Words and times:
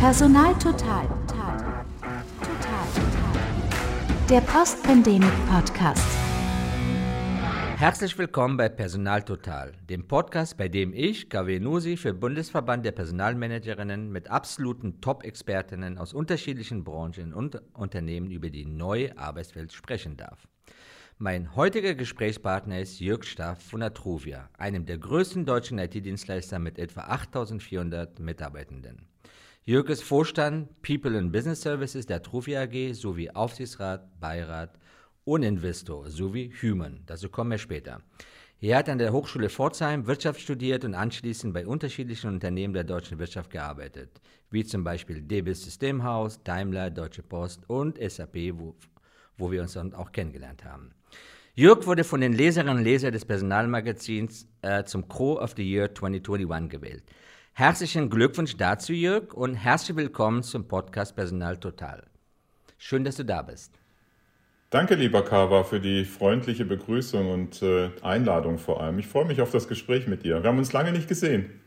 Personal 0.00 0.54
Total. 0.58 1.06
Total. 1.28 1.84
Total. 2.40 2.86
Der 4.30 4.40
Post-Pandemic 4.40 5.30
Podcast. 5.46 6.16
Herzlich 7.76 8.16
willkommen 8.16 8.56
bei 8.56 8.70
Personal 8.70 9.22
Total, 9.22 9.72
dem 9.90 10.08
Podcast, 10.08 10.56
bei 10.56 10.68
dem 10.68 10.94
ich, 10.94 11.28
KW 11.28 11.60
Nusi, 11.60 11.98
für 11.98 12.14
Bundesverband 12.14 12.86
der 12.86 12.92
Personalmanagerinnen 12.92 14.10
mit 14.10 14.30
absoluten 14.30 15.02
Top-Expertinnen 15.02 15.98
aus 15.98 16.14
unterschiedlichen 16.14 16.82
Branchen 16.82 17.34
und 17.34 17.60
Unternehmen 17.74 18.30
über 18.30 18.48
die 18.48 18.64
neue 18.64 19.18
Arbeitswelt 19.18 19.70
sprechen 19.70 20.16
darf. 20.16 20.48
Mein 21.18 21.54
heutiger 21.56 21.94
Gesprächspartner 21.94 22.80
ist 22.80 23.00
Jörg 23.00 23.24
Staff 23.24 23.62
von 23.64 23.82
Atruvia, 23.82 24.48
einem 24.56 24.86
der 24.86 24.96
größten 24.96 25.44
deutschen 25.44 25.78
IT-Dienstleister 25.78 26.58
mit 26.58 26.78
etwa 26.78 27.02
8400 27.02 28.18
Mitarbeitenden. 28.18 29.09
Jörg 29.66 29.90
ist 29.90 30.02
Vorstand 30.02 30.80
People 30.80 31.18
and 31.18 31.32
Business 31.32 31.60
Services 31.60 32.06
der 32.06 32.16
Atruvia 32.16 32.62
AG 32.62 32.94
sowie 32.94 33.28
Aufsichtsrat, 33.28 34.18
Beirat 34.18 34.78
und 35.24 35.42
Investor 35.42 36.08
sowie 36.08 36.50
Human. 36.62 37.02
Dazu 37.04 37.28
kommen 37.28 37.50
wir 37.50 37.58
später. 37.58 38.00
Er 38.62 38.78
hat 38.78 38.88
an 38.88 38.96
der 38.96 39.12
Hochschule 39.12 39.50
Pforzheim 39.50 40.06
Wirtschaft 40.06 40.40
studiert 40.40 40.86
und 40.86 40.94
anschließend 40.94 41.52
bei 41.52 41.66
unterschiedlichen 41.66 42.28
Unternehmen 42.28 42.72
der 42.72 42.84
deutschen 42.84 43.18
Wirtschaft 43.18 43.50
gearbeitet, 43.50 44.22
wie 44.50 44.64
zum 44.64 44.82
Beispiel 44.82 45.20
DBIS 45.20 45.64
Systemhaus, 45.64 46.42
Daimler, 46.42 46.90
Deutsche 46.90 47.22
Post 47.22 47.68
und 47.68 47.98
SAP, 47.98 48.54
wo, 48.54 48.74
wo 49.36 49.52
wir 49.52 49.60
uns 49.60 49.74
dann 49.74 49.92
auch 49.92 50.10
kennengelernt 50.10 50.64
haben. 50.64 50.94
Jörg 51.54 51.86
wurde 51.86 52.04
von 52.04 52.22
den 52.22 52.32
Leserinnen 52.32 52.78
und 52.78 52.84
Lesern 52.84 53.12
des 53.12 53.26
Personalmagazins 53.26 54.48
äh, 54.62 54.84
zum 54.84 55.06
Crow 55.06 55.38
of 55.38 55.52
the 55.54 55.70
Year 55.70 55.94
2021 55.94 56.70
gewählt. 56.70 57.04
Herzlichen 57.52 58.08
Glückwunsch 58.08 58.56
dazu, 58.56 58.92
Jörg, 58.92 59.34
und 59.34 59.54
herzlich 59.54 59.96
willkommen 59.96 60.42
zum 60.42 60.66
Podcast 60.66 61.14
Personal 61.14 61.58
Total. 61.58 62.04
Schön, 62.78 63.04
dass 63.04 63.16
du 63.16 63.24
da 63.24 63.42
bist. 63.42 63.78
Danke, 64.70 64.94
lieber 64.94 65.22
Kava, 65.22 65.64
für 65.64 65.80
die 65.80 66.04
freundliche 66.06 66.64
Begrüßung 66.64 67.30
und 67.30 67.60
äh, 67.60 67.90
Einladung 68.00 68.56
vor 68.56 68.80
allem. 68.80 68.98
Ich 68.98 69.08
freue 69.08 69.26
mich 69.26 69.42
auf 69.42 69.50
das 69.50 69.68
Gespräch 69.68 70.06
mit 70.06 70.22
dir. 70.22 70.42
Wir 70.42 70.48
haben 70.48 70.58
uns 70.58 70.72
lange 70.72 70.92
nicht 70.92 71.08
gesehen. 71.08 71.59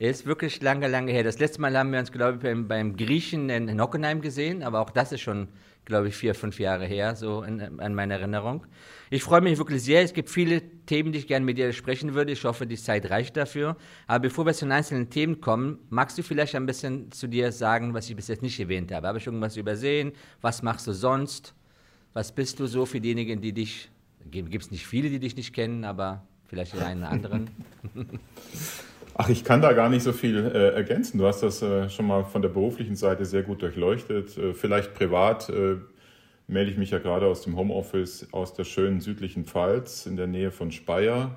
Ist 0.00 0.26
wirklich 0.26 0.62
lange, 0.62 0.86
lange 0.86 1.10
her. 1.10 1.24
Das 1.24 1.40
letzte 1.40 1.60
Mal 1.60 1.76
haben 1.76 1.90
wir 1.90 1.98
uns, 1.98 2.12
glaube 2.12 2.36
ich, 2.36 2.42
beim, 2.42 2.68
beim 2.68 2.96
Griechen 2.96 3.50
in 3.50 3.80
Hockenheim 3.80 4.20
gesehen, 4.20 4.62
aber 4.62 4.78
auch 4.78 4.90
das 4.90 5.10
ist 5.10 5.22
schon, 5.22 5.48
glaube 5.86 6.06
ich, 6.06 6.14
vier, 6.14 6.36
fünf 6.36 6.60
Jahre 6.60 6.86
her, 6.86 7.16
so 7.16 7.42
in, 7.42 7.58
in 7.58 7.94
meiner 7.94 8.14
Erinnerung. 8.14 8.64
Ich 9.10 9.24
freue 9.24 9.40
mich 9.40 9.58
wirklich 9.58 9.82
sehr. 9.82 10.02
Es 10.02 10.12
gibt 10.12 10.30
viele 10.30 10.62
Themen, 10.86 11.10
die 11.10 11.18
ich 11.18 11.26
gerne 11.26 11.44
mit 11.44 11.58
dir 11.58 11.72
sprechen 11.72 12.14
würde. 12.14 12.30
Ich 12.30 12.44
hoffe, 12.44 12.64
die 12.64 12.76
Zeit 12.76 13.10
reicht 13.10 13.36
dafür. 13.36 13.76
Aber 14.06 14.20
bevor 14.20 14.46
wir 14.46 14.52
zu 14.52 14.66
den 14.66 14.72
einzelnen 14.72 15.10
Themen 15.10 15.40
kommen, 15.40 15.80
magst 15.90 16.16
du 16.16 16.22
vielleicht 16.22 16.54
ein 16.54 16.66
bisschen 16.66 17.10
zu 17.10 17.26
dir 17.26 17.50
sagen, 17.50 17.92
was 17.92 18.08
ich 18.08 18.14
bis 18.14 18.28
jetzt 18.28 18.42
nicht 18.42 18.60
erwähnt 18.60 18.92
habe? 18.92 19.08
Habe 19.08 19.18
ich 19.18 19.26
irgendwas 19.26 19.56
übersehen? 19.56 20.12
Was 20.40 20.62
machst 20.62 20.86
du 20.86 20.92
sonst? 20.92 21.54
Was 22.12 22.32
bist 22.32 22.60
du 22.60 22.66
so 22.66 22.86
für 22.86 23.00
diejenigen, 23.00 23.40
die 23.40 23.52
dich, 23.52 23.90
gibt 24.30 24.54
es 24.62 24.70
nicht 24.70 24.86
viele, 24.86 25.10
die 25.10 25.18
dich 25.18 25.34
nicht 25.34 25.52
kennen, 25.52 25.84
aber 25.84 26.24
vielleicht 26.46 26.78
einen 26.78 27.02
anderen? 27.02 27.50
Ach, 29.20 29.28
ich 29.28 29.42
kann 29.42 29.60
da 29.60 29.72
gar 29.72 29.88
nicht 29.88 30.04
so 30.04 30.12
viel 30.12 30.46
äh, 30.46 30.74
ergänzen. 30.74 31.18
Du 31.18 31.26
hast 31.26 31.40
das 31.40 31.60
äh, 31.60 31.90
schon 31.90 32.06
mal 32.06 32.22
von 32.22 32.40
der 32.40 32.50
beruflichen 32.50 32.94
Seite 32.94 33.24
sehr 33.24 33.42
gut 33.42 33.62
durchleuchtet. 33.62 34.38
Äh, 34.38 34.54
vielleicht 34.54 34.94
privat 34.94 35.48
äh, 35.48 35.74
melde 36.46 36.70
ich 36.70 36.76
mich 36.78 36.90
ja 36.90 37.00
gerade 37.00 37.26
aus 37.26 37.42
dem 37.42 37.56
Homeoffice 37.56 38.28
aus 38.30 38.54
der 38.54 38.62
schönen 38.62 39.00
südlichen 39.00 39.44
Pfalz 39.44 40.06
in 40.06 40.16
der 40.16 40.28
Nähe 40.28 40.52
von 40.52 40.70
Speyer. 40.70 41.36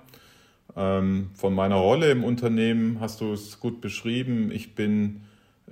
Ähm, 0.77 1.31
von 1.33 1.55
meiner 1.55 1.77
Rolle 1.77 2.11
im 2.11 2.23
Unternehmen 2.23 2.99
hast 2.99 3.19
du 3.19 3.33
es 3.33 3.59
gut 3.59 3.81
beschrieben. 3.81 4.51
Ich 4.51 4.75
bin 4.75 5.21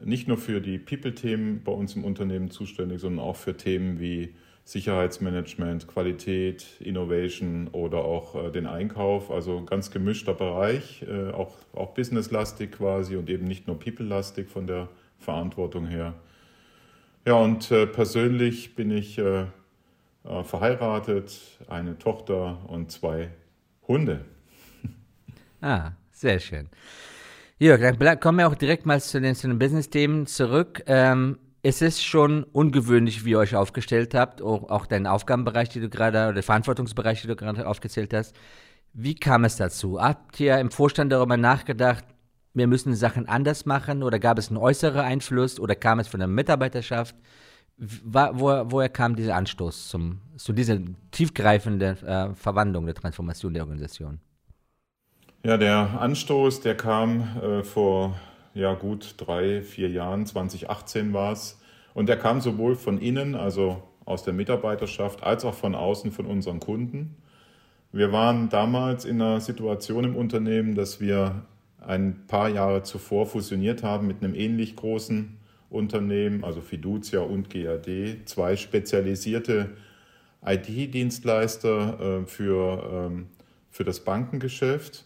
nicht 0.03 0.27
nur 0.27 0.39
für 0.39 0.61
die 0.61 0.79
People-Themen 0.79 1.61
bei 1.63 1.71
uns 1.71 1.95
im 1.95 2.03
Unternehmen 2.03 2.49
zuständig, 2.49 3.01
sondern 3.01 3.23
auch 3.23 3.35
für 3.35 3.55
Themen 3.55 3.99
wie 3.99 4.33
Sicherheitsmanagement, 4.69 5.87
Qualität, 5.87 6.63
Innovation 6.79 7.69
oder 7.71 8.05
auch 8.05 8.35
äh, 8.35 8.51
den 8.51 8.67
Einkauf. 8.67 9.31
Also 9.31 9.65
ganz 9.65 9.89
gemischter 9.89 10.35
Bereich, 10.35 11.03
äh, 11.09 11.31
auch, 11.31 11.55
auch 11.73 11.95
businesslastig 11.95 12.73
quasi 12.73 13.15
und 13.15 13.31
eben 13.31 13.45
nicht 13.45 13.65
nur 13.65 13.79
people-lastig 13.79 14.47
von 14.47 14.67
der 14.67 14.87
Verantwortung 15.17 15.87
her. 15.87 16.13
Ja, 17.25 17.33
und 17.33 17.71
äh, 17.71 17.87
persönlich 17.87 18.75
bin 18.75 18.91
ich 18.91 19.17
äh, 19.17 19.45
äh, 20.23 20.43
verheiratet, 20.43 21.41
eine 21.67 21.97
Tochter 21.97 22.59
und 22.67 22.91
zwei 22.91 23.29
Hunde. 23.87 24.21
Ah, 25.61 25.91
sehr 26.11 26.39
schön. 26.39 26.69
Jörg, 27.57 27.97
dann 27.97 28.19
kommen 28.21 28.37
wir 28.37 28.47
auch 28.47 28.55
direkt 28.55 28.85
mal 28.85 29.01
zu 29.01 29.19
den, 29.19 29.35
zu 29.35 29.49
den 29.49 29.59
Business-Themen 29.59 30.25
zurück. 30.25 30.83
Ähm, 30.85 31.37
es 31.61 31.81
ist 31.81 32.03
schon 32.03 32.43
ungewöhnlich, 32.43 33.25
wie 33.25 33.31
ihr 33.31 33.39
euch 33.39 33.55
aufgestellt 33.55 34.13
habt, 34.13 34.41
auch, 34.41 34.85
deinen 34.85 35.07
Aufgabenbereich, 35.07 35.69
die 35.69 35.79
du 35.79 35.89
gerade, 35.89 36.29
oder 36.29 36.41
Verantwortungsbereich, 36.41 37.21
die 37.21 37.27
du 37.27 37.35
gerade 37.35 37.67
aufgezählt 37.67 38.13
hast. 38.13 38.35
Wie 38.93 39.15
kam 39.15 39.43
es 39.43 39.57
dazu? 39.57 40.01
Habt 40.01 40.39
ihr 40.39 40.57
im 40.59 40.71
Vorstand 40.71 41.11
darüber 41.11 41.37
nachgedacht, 41.37 42.05
wir 42.53 42.67
müssen 42.67 42.95
Sachen 42.95 43.27
anders 43.27 43.65
machen 43.65 44.03
oder 44.03 44.19
gab 44.19 44.39
es 44.39 44.49
einen 44.49 44.57
äußeren 44.57 45.01
Einfluss 45.01 45.59
oder 45.59 45.75
kam 45.75 45.99
es 45.99 46.07
von 46.07 46.19
der 46.19 46.27
Mitarbeiterschaft? 46.27 47.15
Wo, 47.77 48.65
woher 48.65 48.89
kam 48.89 49.15
dieser 49.15 49.35
Anstoß 49.35 49.87
zum, 49.89 50.19
zu 50.35 50.51
dieser 50.51 50.79
tiefgreifenden 51.11 52.03
äh, 52.05 52.33
Verwandlung 52.33 52.85
der 52.85 52.95
Transformation 52.95 53.53
der 53.53 53.63
Organisation? 53.63 54.19
Ja, 55.45 55.55
der 55.55 56.01
Anstoß, 56.01 56.59
der 56.61 56.75
kam 56.75 57.21
äh, 57.41 57.63
vor 57.63 58.19
ja 58.59 58.73
gut 58.73 59.15
drei, 59.17 59.61
vier 59.61 59.89
Jahren, 59.89 60.25
2018 60.25 61.13
war 61.13 61.31
es. 61.31 61.59
Und 61.93 62.07
der 62.07 62.17
kam 62.17 62.41
sowohl 62.41 62.75
von 62.75 62.99
innen, 62.99 63.35
also 63.35 63.81
aus 64.05 64.23
der 64.23 64.33
Mitarbeiterschaft, 64.33 65.23
als 65.23 65.45
auch 65.45 65.53
von 65.53 65.75
außen 65.75 66.11
von 66.11 66.25
unseren 66.25 66.59
Kunden. 66.59 67.15
Wir 67.91 68.11
waren 68.11 68.49
damals 68.49 69.05
in 69.05 69.21
einer 69.21 69.39
Situation 69.41 70.03
im 70.03 70.15
Unternehmen, 70.15 70.75
dass 70.75 70.99
wir 70.99 71.43
ein 71.81 72.27
paar 72.27 72.49
Jahre 72.49 72.83
zuvor 72.83 73.25
fusioniert 73.25 73.83
haben 73.83 74.07
mit 74.07 74.23
einem 74.23 74.35
ähnlich 74.35 74.75
großen 74.75 75.37
Unternehmen, 75.69 76.43
also 76.43 76.61
Fiducia 76.61 77.21
und 77.21 77.49
GAD, 77.49 78.25
zwei 78.25 78.55
spezialisierte 78.55 79.71
IT-Dienstleister 80.45 82.21
äh, 82.21 82.25
für, 82.25 83.07
ähm, 83.11 83.27
für 83.71 83.83
das 83.83 83.99
Bankengeschäft. 84.01 85.05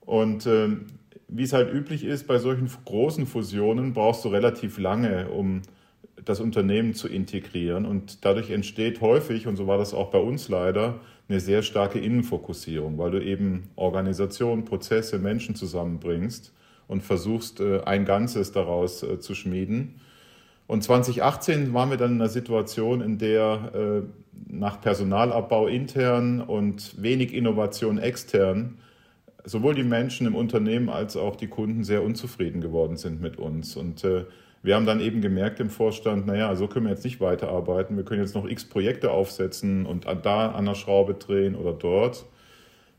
Und 0.00 0.46
ähm, 0.46 0.86
wie 1.32 1.44
es 1.44 1.52
halt 1.52 1.72
üblich 1.72 2.04
ist, 2.04 2.26
bei 2.26 2.38
solchen 2.38 2.68
großen 2.84 3.26
Fusionen 3.26 3.92
brauchst 3.92 4.24
du 4.24 4.28
relativ 4.28 4.78
lange, 4.78 5.28
um 5.28 5.62
das 6.24 6.40
Unternehmen 6.40 6.94
zu 6.94 7.08
integrieren. 7.08 7.86
Und 7.86 8.24
dadurch 8.24 8.50
entsteht 8.50 9.00
häufig, 9.00 9.46
und 9.46 9.56
so 9.56 9.66
war 9.66 9.78
das 9.78 9.94
auch 9.94 10.10
bei 10.10 10.18
uns 10.18 10.48
leider, 10.48 11.00
eine 11.28 11.40
sehr 11.40 11.62
starke 11.62 12.00
Innenfokussierung, 12.00 12.98
weil 12.98 13.12
du 13.12 13.22
eben 13.22 13.70
Organisationen, 13.76 14.64
Prozesse, 14.64 15.18
Menschen 15.18 15.54
zusammenbringst 15.54 16.52
und 16.88 17.02
versuchst, 17.02 17.60
äh, 17.60 17.82
ein 17.84 18.04
Ganzes 18.04 18.50
daraus 18.50 19.04
äh, 19.04 19.20
zu 19.20 19.34
schmieden. 19.34 20.00
Und 20.66 20.82
2018 20.82 21.72
waren 21.72 21.90
wir 21.90 21.96
dann 21.96 22.12
in 22.12 22.20
einer 22.20 22.28
Situation, 22.28 23.00
in 23.00 23.18
der 23.18 23.72
äh, 23.74 24.02
nach 24.52 24.80
Personalabbau 24.80 25.68
intern 25.68 26.40
und 26.40 27.00
wenig 27.00 27.32
Innovation 27.32 27.98
extern 27.98 28.78
sowohl 29.44 29.74
die 29.74 29.84
Menschen 29.84 30.26
im 30.26 30.34
Unternehmen 30.34 30.88
als 30.88 31.16
auch 31.16 31.36
die 31.36 31.48
Kunden 31.48 31.84
sehr 31.84 32.02
unzufrieden 32.02 32.60
geworden 32.60 32.96
sind 32.96 33.20
mit 33.20 33.38
uns. 33.38 33.76
Und 33.76 34.04
äh, 34.04 34.24
wir 34.62 34.74
haben 34.74 34.86
dann 34.86 35.00
eben 35.00 35.20
gemerkt 35.20 35.60
im 35.60 35.70
Vorstand, 35.70 36.26
naja, 36.26 36.54
so 36.54 36.68
können 36.68 36.86
wir 36.86 36.92
jetzt 36.92 37.04
nicht 37.04 37.20
weiterarbeiten. 37.20 37.96
Wir 37.96 38.04
können 38.04 38.20
jetzt 38.20 38.34
noch 38.34 38.46
x 38.46 38.64
Projekte 38.64 39.10
aufsetzen 39.10 39.86
und 39.86 40.06
da 40.22 40.50
an 40.50 40.66
der 40.66 40.74
Schraube 40.74 41.14
drehen 41.14 41.54
oder 41.54 41.72
dort. 41.72 42.26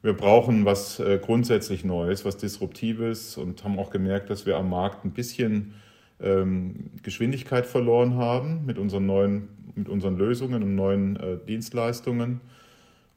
Wir 0.02 0.14
brauchen 0.14 0.66
was 0.66 1.00
äh, 1.00 1.20
grundsätzlich 1.22 1.86
Neues, 1.86 2.26
was 2.26 2.38
Disruptives 2.38 3.38
und 3.38 3.64
haben 3.64 3.78
auch 3.78 3.92
gemerkt, 3.92 4.32
dass 4.32 4.48
wir 4.48 4.58
am 4.58 4.70
Markt 4.70 5.06
ein 5.06 5.12
bisschen 5.12 5.76
ähm, 6.20 6.90
Geschwindigkeit 7.04 7.68
verloren 7.68 8.16
haben 8.16 8.66
mit 8.66 8.80
unseren 8.80 9.06
neuen, 9.06 9.50
mit 9.76 9.90
unseren 9.90 10.18
Lösungen 10.18 10.64
und 10.64 10.76
neuen 10.76 11.18
äh, 11.18 11.38
Dienstleistungen 11.48 12.42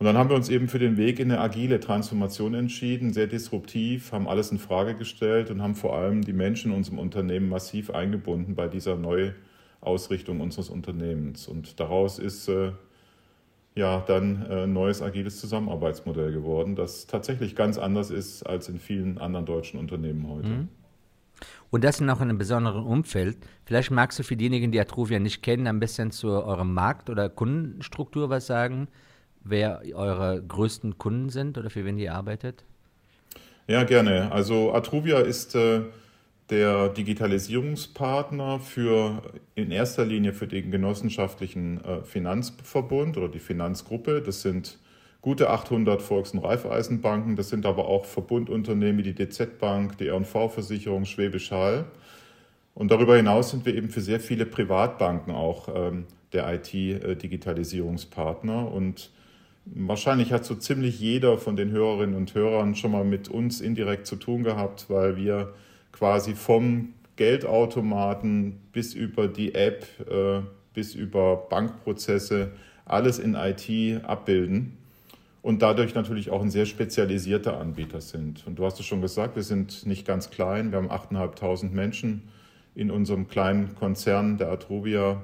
und 0.05 0.09
dann 0.09 0.19
haben 0.19 0.29
wir 0.29 0.37
uns 0.37 0.51
eben 0.51 0.69
für 0.69 0.79
den 0.79 0.99
Weg 0.99 1.19
in 1.19 1.33
eine 1.33 1.41
agile 1.41 1.81
Transformation 1.81 2.53
entschieden, 2.53 3.15
sehr 3.15 3.27
disruptiv, 3.27 4.13
haben 4.13 4.29
alles 4.29 4.53
in 4.53 4.59
Frage 4.59 4.95
gestellt 4.95 5.51
und 5.51 5.63
haben 5.63 5.75
vor 5.75 5.97
allem 5.97 6.21
die 6.21 6.35
Menschen 6.35 6.73
in 6.73 6.77
unserem 6.77 6.99
Unternehmen 6.99 7.49
massiv 7.49 7.89
eingebunden 7.89 8.55
bei 8.55 8.69
dieser 8.69 8.97
Neuausrichtung 8.97 10.43
unseres 10.43 10.69
Unternehmens. 10.69 11.49
Und 11.49 11.81
daraus 11.81 12.19
ist 12.19 12.49
äh, 12.49 12.73
ja 13.75 14.05
dann 14.07 14.45
äh, 14.51 14.65
ein 14.65 14.75
neues 14.75 15.01
agiles 15.01 15.41
Zusammenarbeitsmodell 15.41 16.33
geworden, 16.33 16.77
das 16.77 17.07
tatsächlich 17.07 17.57
ganz 17.57 17.79
anders 17.79 18.11
ist 18.11 18.43
als 18.43 18.69
in 18.69 18.81
vielen 18.81 19.17
anderen 19.17 19.47
deutschen 19.47 19.81
Unternehmen 19.81 20.29
heute. 20.29 20.49
Mhm. 20.49 20.69
Und 21.71 21.83
das 21.83 22.03
noch 22.03 22.21
in 22.21 22.29
einem 22.29 22.37
besonderen 22.37 22.85
Umfeld. 22.85 23.39
Vielleicht 23.65 23.91
magst 23.91 24.19
du 24.19 24.23
für 24.23 24.37
diejenigen, 24.37 24.71
die 24.71 24.81
Atruvia 24.81 25.19
nicht 25.19 25.43
kennen, 25.43 25.67
ein 25.67 25.81
bisschen 25.81 26.11
zu 26.11 26.29
eurem 26.29 26.75
Markt- 26.75 27.09
oder 27.09 27.31
Kundenstruktur 27.31 28.29
was 28.29 28.47
sagen 28.47 28.89
wer 29.45 29.83
eure 29.95 30.43
größten 30.43 30.99
Kunden 30.99 31.29
sind 31.29 31.59
oder 31.59 31.71
für 31.71 31.85
wen 31.85 31.99
ihr 31.99 32.15
arbeitet? 32.15 32.65
Ja, 33.67 33.85
gerne. 33.85 34.33
Also 34.33 34.75
Atruvia 34.75 35.21
ist 35.21 35.55
äh, 35.55 35.83
der 36.51 36.91
Digitalisierungspartner 36.91 38.61
für 38.61 39.23
in 39.55 39.71
erster 39.71 40.05
Linie 40.05 40.35
für 40.35 40.47
den 40.47 40.71
genossenschaftlichen 40.71 41.83
äh, 41.85 42.03
Finanzverbund 42.03 43.17
oder 43.17 43.29
die 43.29 43.39
Finanzgruppe. 43.39 44.21
Das 44.21 44.43
sind 44.43 44.79
gute 45.23 45.49
800 45.49 46.03
Volks- 46.03 46.33
und 46.33 46.41
Raiffeisenbanken. 46.41 47.37
Das 47.37 47.49
sind 47.49 47.65
aber 47.65 47.89
auch 47.89 48.05
Verbundunternehmen 48.05 48.99
wie 48.99 49.13
die 49.13 49.15
DZ 49.15 49.59
Bank, 49.59 49.97
die 49.97 50.09
R&V-Versicherung, 50.09 51.07
Schwäbisch 51.07 51.51
Hall. 51.51 51.87
Und 52.75 52.91
darüber 52.91 53.17
hinaus 53.17 53.53
sind 53.53 53.65
wir 53.65 53.75
eben 53.75 53.89
für 53.89 54.03
sehr 54.03 54.21
viele 54.21 54.45
Privatbanken 54.45 55.33
auch 55.33 55.69
ähm, 55.75 56.05
der 56.35 56.53
IT-Digitalisierungspartner. 56.53 58.71
Und 58.71 59.09
wahrscheinlich 59.67 60.33
hat 60.33 60.45
so 60.45 60.55
ziemlich 60.55 61.01
jeder 61.01 61.39
von 61.39 61.57
den 61.57 61.71
Hörerinnen 61.71 62.15
und 62.15 62.35
Hörern 62.35 62.75
schon 62.75 62.93
mal 62.93 63.05
mit 63.05 63.29
uns 63.29 63.61
indirekt 63.61 64.07
zu 64.07 64.17
tun 64.17 64.45
gehabt, 64.45 64.87
weil 64.89 65.17
wir 65.17 65.55
quasi 65.93 66.35
vom 66.35 66.95
Geldautomaten 67.17 68.61
bis 68.73 68.95
über 68.95 69.29
die 69.29 69.55
App, 69.55 69.87
äh, 70.11 70.41
bis 70.75 70.95
über 70.95 71.37
Bankprozesse 71.49 72.51
alles 72.85 73.19
in 73.19 73.35
IT 73.35 74.05
abbilden 74.05 74.77
und 75.41 75.63
dadurch 75.63 75.95
natürlich 75.95 76.31
auch 76.31 76.43
ein 76.43 76.51
sehr 76.51 76.67
spezialisierter 76.67 77.59
Anbieter 77.59 78.01
sind. 78.01 78.47
Und 78.47 78.59
du 78.59 78.65
hast 78.65 78.81
es 78.81 78.87
schon 78.87 79.01
gesagt, 79.01 79.37
wir 79.37 79.43
sind 79.43 79.87
nicht 79.87 80.07
ganz 80.07 80.31
klein, 80.31 80.73
wir 80.73 80.79
haben 80.79 80.91
8.500 80.91 81.71
Menschen 81.71 82.23
in 82.75 82.91
unserem 82.91 83.29
kleinen 83.29 83.75
Konzern 83.75 84.37
der 84.37 84.51
Atruvia 84.51 85.23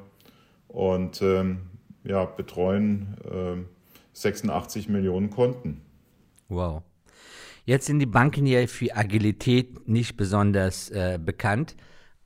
und 0.69 1.21
ähm, 1.21 1.59
ja, 2.05 2.25
betreuen 2.25 3.17
äh, 3.25 3.80
86 4.23 4.89
Millionen 4.89 5.31
Konten. 5.31 5.83
Wow. 6.49 6.83
Jetzt 7.65 7.87
sind 7.87 7.99
die 8.01 8.07
Banken 8.07 8.47
ja 8.47 8.67
für 8.67 8.97
Agilität 8.97 9.89
nicht 9.89 10.17
besonders 10.17 10.91
äh, 10.91 11.19
bekannt. 11.23 11.77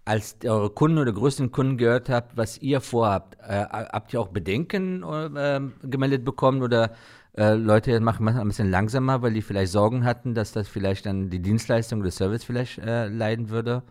Als 0.06 0.36
eure 0.44 0.70
Kunden 0.70 0.98
oder 0.98 1.12
größten 1.12 1.50
Kunden 1.50 1.76
gehört 1.78 2.08
habt, 2.08 2.36
was 2.36 2.58
ihr 2.58 2.80
vorhabt, 2.80 3.38
äh, 3.40 3.64
habt 3.64 4.12
ihr 4.12 4.20
auch 4.20 4.28
Bedenken 4.28 5.02
äh, 5.02 5.60
gemeldet 5.82 6.24
bekommen 6.24 6.62
oder 6.62 6.94
äh, 7.36 7.54
Leute 7.54 7.98
machen 8.00 8.24
manchmal 8.24 8.44
ein 8.44 8.48
bisschen 8.48 8.70
langsamer, 8.70 9.22
weil 9.22 9.32
die 9.32 9.42
vielleicht 9.42 9.72
Sorgen 9.72 10.04
hatten, 10.04 10.34
dass 10.34 10.52
das 10.52 10.68
vielleicht 10.68 11.06
dann 11.06 11.30
die 11.30 11.40
Dienstleistung 11.40 12.00
oder 12.00 12.10
Service 12.10 12.44
vielleicht 12.44 12.78
äh, 12.78 13.08
leiden 13.08 13.50
würde? 13.50 13.82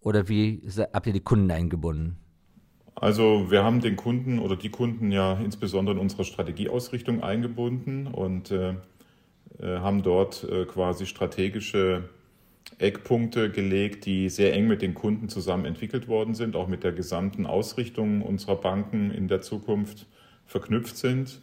Oder 0.00 0.28
wie 0.28 0.62
habt 0.92 1.06
ihr 1.06 1.12
die 1.12 1.20
Kunden 1.20 1.50
eingebunden? 1.50 2.16
Also 3.00 3.50
wir 3.50 3.62
haben 3.62 3.80
den 3.80 3.94
Kunden 3.94 4.40
oder 4.40 4.56
die 4.56 4.70
Kunden 4.70 5.12
ja 5.12 5.34
insbesondere 5.34 5.94
in 5.94 6.02
unserer 6.02 6.24
Strategieausrichtung 6.24 7.22
eingebunden 7.22 8.08
und 8.08 8.50
äh, 8.50 8.70
äh 9.60 9.78
haben 9.78 10.02
dort 10.02 10.44
äh, 10.44 10.64
quasi 10.64 11.06
strategische 11.06 12.08
Eckpunkte 12.78 13.50
gelegt, 13.50 14.04
die 14.04 14.28
sehr 14.28 14.52
eng 14.52 14.66
mit 14.66 14.82
den 14.82 14.94
Kunden 14.94 15.28
zusammen 15.28 15.64
entwickelt 15.64 16.08
worden 16.08 16.34
sind, 16.34 16.56
auch 16.56 16.66
mit 16.66 16.82
der 16.82 16.92
gesamten 16.92 17.46
Ausrichtung 17.46 18.22
unserer 18.22 18.56
Banken 18.56 19.10
in 19.10 19.28
der 19.28 19.42
Zukunft 19.42 20.06
verknüpft 20.44 20.96
sind. 20.96 21.40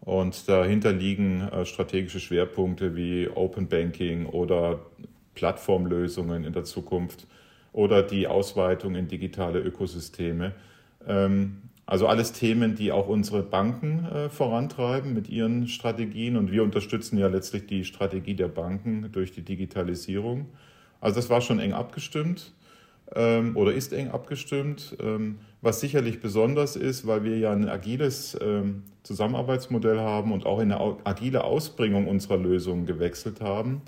Und 0.00 0.48
dahinter 0.48 0.92
liegen 0.92 1.42
äh, 1.42 1.66
strategische 1.66 2.20
Schwerpunkte 2.20 2.96
wie 2.96 3.28
Open 3.28 3.68
Banking 3.68 4.26
oder 4.26 4.80
Plattformlösungen 5.34 6.44
in 6.44 6.54
der 6.54 6.64
Zukunft 6.64 7.26
oder 7.72 8.02
die 8.02 8.26
Ausweitung 8.26 8.94
in 8.94 9.08
digitale 9.08 9.58
Ökosysteme. 9.60 10.54
Ähm, 11.06 11.62
also 11.86 12.08
alles 12.08 12.32
Themen, 12.32 12.74
die 12.74 12.90
auch 12.90 13.06
unsere 13.06 13.42
Banken 13.42 14.06
äh, 14.06 14.28
vorantreiben 14.28 15.14
mit 15.14 15.28
ihren 15.28 15.68
Strategien. 15.68 16.36
Und 16.36 16.50
wir 16.50 16.62
unterstützen 16.62 17.16
ja 17.16 17.28
letztlich 17.28 17.66
die 17.66 17.84
Strategie 17.84 18.34
der 18.34 18.48
Banken 18.48 19.10
durch 19.12 19.32
die 19.32 19.42
Digitalisierung. 19.42 20.46
Also 21.00 21.16
das 21.16 21.30
war 21.30 21.40
schon 21.40 21.60
eng 21.60 21.72
abgestimmt 21.72 22.52
ähm, 23.14 23.56
oder 23.56 23.72
ist 23.72 23.92
eng 23.92 24.08
abgestimmt, 24.08 24.96
ähm, 25.00 25.38
was 25.62 25.80
sicherlich 25.80 26.20
besonders 26.20 26.74
ist, 26.74 27.06
weil 27.06 27.22
wir 27.22 27.38
ja 27.38 27.52
ein 27.52 27.68
agiles 27.68 28.36
Zusammenarbeitsmodell 29.06 30.00
haben 30.00 30.32
und 30.32 30.46
auch 30.46 30.58
in 30.58 30.72
eine 30.72 30.96
agile 31.04 31.44
Ausbringung 31.44 32.08
unserer 32.08 32.36
Lösungen 32.36 32.86
gewechselt 32.86 33.40
haben. 33.40 33.82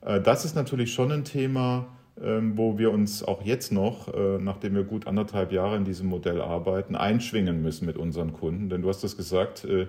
Äh, 0.00 0.20
das 0.20 0.44
ist 0.44 0.54
natürlich 0.54 0.92
schon 0.92 1.12
ein 1.12 1.24
Thema, 1.24 1.86
wo 2.20 2.78
wir 2.78 2.90
uns 2.90 3.22
auch 3.22 3.42
jetzt 3.42 3.72
noch, 3.72 4.12
äh, 4.12 4.38
nachdem 4.38 4.74
wir 4.74 4.84
gut 4.84 5.06
anderthalb 5.06 5.52
Jahre 5.52 5.76
in 5.76 5.84
diesem 5.84 6.08
Modell 6.08 6.40
arbeiten, 6.40 6.96
einschwingen 6.96 7.62
müssen 7.62 7.86
mit 7.86 7.96
unseren 7.96 8.32
Kunden. 8.32 8.68
Denn 8.68 8.82
du 8.82 8.88
hast 8.88 9.04
es 9.04 9.16
gesagt, 9.16 9.64
äh, 9.64 9.86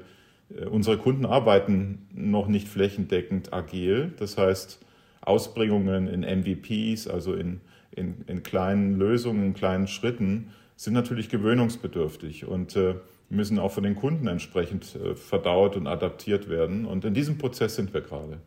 unsere 0.70 0.98
Kunden 0.98 1.26
arbeiten 1.26 2.08
noch 2.14 2.48
nicht 2.48 2.68
flächendeckend 2.68 3.54
agil. 3.54 4.14
Das 4.18 4.38
heißt, 4.38 4.84
Ausbringungen 5.22 6.08
in 6.08 6.22
MVPs, 6.22 7.08
also 7.08 7.34
in 7.34 7.62
in, 7.92 8.24
in 8.28 8.44
kleinen 8.44 8.98
Lösungen, 8.98 9.44
in 9.44 9.54
kleinen 9.54 9.88
Schritten, 9.88 10.52
sind 10.76 10.94
natürlich 10.94 11.30
gewöhnungsbedürftig 11.30 12.46
und 12.46 12.76
äh, 12.76 12.96
müssen 13.30 13.60
auch 13.60 13.72
von 13.72 13.84
den 13.84 13.96
Kunden 13.96 14.28
entsprechend 14.28 14.96
äh, 14.96 15.16
verdaut 15.16 15.76
und 15.76 15.88
adaptiert 15.88 16.50
werden. 16.50 16.86
Und 16.86 17.06
in 17.06 17.14
diesem 17.14 17.38
Prozess 17.38 17.76
sind 17.76 17.94
wir 17.94 18.02
gerade. 18.02 18.40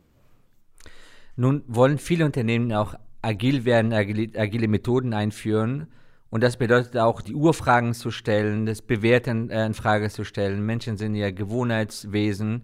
Nun 1.36 1.62
wollen 1.66 1.98
viele 1.98 2.24
Unternehmen 2.24 2.72
auch 2.72 2.94
agil 3.22 3.64
werden, 3.64 3.92
agile, 3.92 4.38
agile 4.38 4.68
Methoden 4.68 5.14
einführen. 5.14 5.86
Und 6.30 6.42
das 6.42 6.56
bedeutet 6.56 6.96
auch, 6.96 7.20
die 7.20 7.34
Urfragen 7.34 7.94
zu 7.94 8.10
stellen, 8.10 8.66
das 8.66 8.82
Bewerten 8.82 9.50
äh, 9.50 9.66
in 9.66 9.74
Frage 9.74 10.08
zu 10.10 10.24
stellen. 10.24 10.64
Menschen 10.64 10.96
sind 10.96 11.14
ja 11.14 11.30
Gewohnheitswesen. 11.30 12.62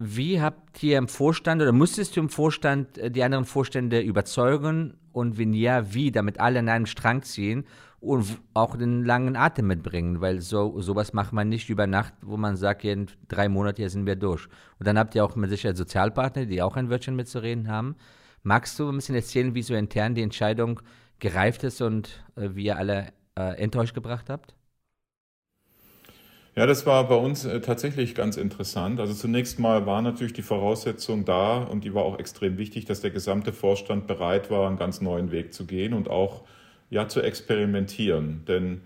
Wie 0.00 0.40
habt 0.40 0.82
ihr 0.82 0.98
im 0.98 1.08
Vorstand 1.08 1.62
oder 1.62 1.72
musstest 1.72 2.16
du 2.16 2.20
im 2.20 2.28
Vorstand 2.28 2.98
äh, 2.98 3.10
die 3.10 3.22
anderen 3.22 3.44
Vorstände 3.44 4.00
überzeugen 4.00 4.94
und 5.12 5.38
wenn 5.38 5.52
ja, 5.52 5.92
wie, 5.94 6.10
damit 6.10 6.40
alle 6.40 6.58
an 6.58 6.68
einen 6.68 6.86
Strang 6.86 7.22
ziehen 7.22 7.64
und 8.00 8.38
auch 8.54 8.76
den 8.76 9.04
langen 9.04 9.36
Atem 9.36 9.66
mitbringen, 9.66 10.20
weil 10.20 10.40
so 10.40 10.80
sowas 10.80 11.12
macht 11.12 11.32
man 11.32 11.48
nicht 11.48 11.68
über 11.68 11.86
Nacht, 11.86 12.14
wo 12.22 12.36
man 12.36 12.56
sagt, 12.56 12.84
in 12.84 13.06
drei 13.26 13.48
Monaten 13.48 13.88
sind 13.88 14.06
wir 14.06 14.16
durch. 14.16 14.46
Und 14.78 14.86
dann 14.86 14.98
habt 14.98 15.14
ihr 15.14 15.24
auch 15.24 15.34
mit 15.34 15.50
Sicherheit 15.50 15.76
Sozialpartner, 15.76 16.46
die 16.46 16.62
auch 16.62 16.76
ein 16.76 16.90
Wörtchen 16.90 17.16
mitzureden 17.16 17.68
haben. 17.68 17.96
Magst 18.42 18.78
du 18.78 18.88
ein 18.88 18.96
bisschen 18.96 19.14
erzählen, 19.14 19.54
wie 19.54 19.62
so 19.62 19.74
intern 19.74 20.14
die 20.14 20.22
Entscheidung 20.22 20.80
gereift 21.18 21.64
ist 21.64 21.80
und 21.82 22.24
äh, 22.36 22.50
wie 22.54 22.64
ihr 22.66 22.76
alle 22.76 23.12
äh, 23.36 23.56
enttäuscht 23.60 23.94
gebracht 23.94 24.30
habt? 24.30 24.54
Ja, 26.56 26.66
das 26.66 26.86
war 26.86 27.06
bei 27.08 27.14
uns 27.14 27.44
äh, 27.44 27.60
tatsächlich 27.60 28.16
ganz 28.16 28.36
interessant. 28.36 28.98
Also 28.98 29.14
zunächst 29.14 29.60
mal 29.60 29.86
war 29.86 30.02
natürlich 30.02 30.32
die 30.32 30.42
Voraussetzung 30.42 31.24
da 31.24 31.58
und 31.58 31.84
die 31.84 31.94
war 31.94 32.04
auch 32.04 32.18
extrem 32.18 32.58
wichtig, 32.58 32.84
dass 32.84 33.00
der 33.00 33.12
gesamte 33.12 33.52
Vorstand 33.52 34.08
bereit 34.08 34.50
war, 34.50 34.66
einen 34.66 34.76
ganz 34.76 35.00
neuen 35.00 35.30
Weg 35.30 35.54
zu 35.54 35.66
gehen 35.66 35.92
und 35.92 36.10
auch 36.10 36.42
ja 36.90 37.06
zu 37.06 37.20
experimentieren. 37.22 38.44
Denn 38.48 38.82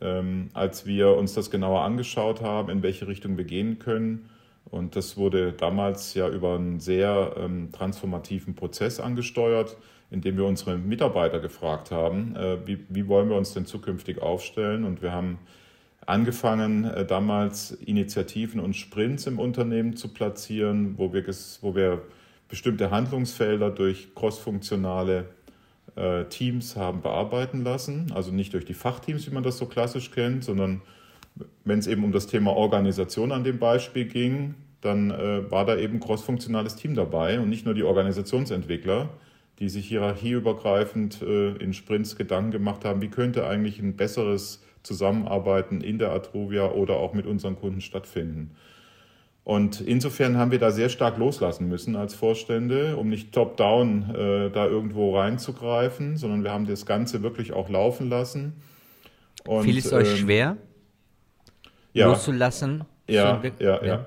ähm, 0.00 0.48
als 0.52 0.84
wir 0.84 1.16
uns 1.16 1.34
das 1.34 1.50
genauer 1.50 1.82
angeschaut 1.82 2.40
haben, 2.42 2.70
in 2.70 2.82
welche 2.82 3.06
Richtung 3.06 3.36
wir 3.38 3.44
gehen 3.44 3.78
können, 3.78 4.28
und 4.70 4.96
das 4.96 5.16
wurde 5.16 5.52
damals 5.52 6.14
ja 6.14 6.28
über 6.28 6.54
einen 6.54 6.80
sehr 6.80 7.34
ähm, 7.36 7.70
transformativen 7.72 8.54
Prozess 8.54 9.00
angesteuert, 9.00 9.76
indem 10.10 10.36
wir 10.36 10.44
unsere 10.44 10.78
Mitarbeiter 10.78 11.40
gefragt 11.40 11.90
haben, 11.90 12.36
äh, 12.36 12.66
wie, 12.66 12.84
wie 12.88 13.08
wollen 13.08 13.28
wir 13.28 13.36
uns 13.36 13.54
denn 13.54 13.66
zukünftig 13.66 14.20
aufstellen. 14.20 14.84
Und 14.84 15.02
wir 15.02 15.12
haben 15.12 15.38
angefangen, 16.06 16.84
äh, 16.84 17.04
damals 17.04 17.72
Initiativen 17.72 18.60
und 18.60 18.74
Sprints 18.74 19.26
im 19.26 19.38
Unternehmen 19.38 19.96
zu 19.96 20.08
platzieren, 20.08 20.98
wo 20.98 21.12
wir, 21.12 21.24
wo 21.60 21.74
wir 21.74 22.02
bestimmte 22.48 22.90
Handlungsfelder 22.90 23.70
durch 23.70 24.14
crossfunktionale 24.14 25.26
äh, 25.96 26.24
Teams 26.26 26.76
haben 26.76 27.00
bearbeiten 27.02 27.64
lassen. 27.64 28.12
Also 28.14 28.32
nicht 28.32 28.52
durch 28.52 28.64
die 28.64 28.74
Fachteams, 28.74 29.26
wie 29.26 29.34
man 29.34 29.42
das 29.42 29.58
so 29.58 29.66
klassisch 29.66 30.10
kennt, 30.10 30.44
sondern 30.44 30.82
wenn 31.64 31.78
es 31.78 31.86
eben 31.86 32.04
um 32.04 32.12
das 32.12 32.26
Thema 32.26 32.52
Organisation 32.52 33.32
an 33.32 33.44
dem 33.44 33.58
Beispiel 33.58 34.06
ging, 34.06 34.54
dann 34.80 35.10
äh, 35.10 35.50
war 35.50 35.64
da 35.64 35.76
eben 35.76 36.00
crossfunktionales 36.00 36.76
Team 36.76 36.94
dabei 36.94 37.40
und 37.40 37.48
nicht 37.48 37.64
nur 37.64 37.74
die 37.74 37.84
Organisationsentwickler, 37.84 39.10
die 39.58 39.68
sich 39.68 39.86
hierarchieübergreifend 39.86 41.22
in 41.22 41.72
Sprints 41.72 42.16
Gedanken 42.16 42.50
gemacht 42.50 42.84
haben, 42.84 43.00
wie 43.00 43.08
könnte 43.08 43.46
eigentlich 43.46 43.78
ein 43.78 43.96
besseres 43.96 44.64
Zusammenarbeiten 44.82 45.82
in 45.82 45.98
der 45.98 46.10
Atruvia 46.10 46.72
oder 46.72 46.96
auch 46.96 47.12
mit 47.12 47.26
unseren 47.26 47.56
Kunden 47.56 47.80
stattfinden. 47.80 48.56
Und 49.44 49.80
insofern 49.80 50.36
haben 50.36 50.52
wir 50.52 50.60
da 50.60 50.70
sehr 50.70 50.88
stark 50.88 51.18
loslassen 51.18 51.68
müssen 51.68 51.96
als 51.96 52.14
Vorstände, 52.14 52.96
um 52.96 53.08
nicht 53.08 53.32
top-down 53.32 54.14
äh, 54.14 54.50
da 54.50 54.66
irgendwo 54.66 55.18
reinzugreifen, 55.18 56.16
sondern 56.16 56.44
wir 56.44 56.52
haben 56.52 56.66
das 56.66 56.86
Ganze 56.86 57.22
wirklich 57.22 57.52
auch 57.52 57.68
laufen 57.68 58.08
lassen. 58.08 58.54
Und, 59.44 59.64
Fiel 59.64 59.78
es 59.78 59.90
ähm, 59.90 59.98
euch 59.98 60.18
schwer, 60.18 60.56
ja, 61.92 62.06
loszulassen? 62.06 62.84
Ja, 63.08 63.42
ja, 63.42 63.52
ja, 63.58 63.84
ja. 63.84 64.06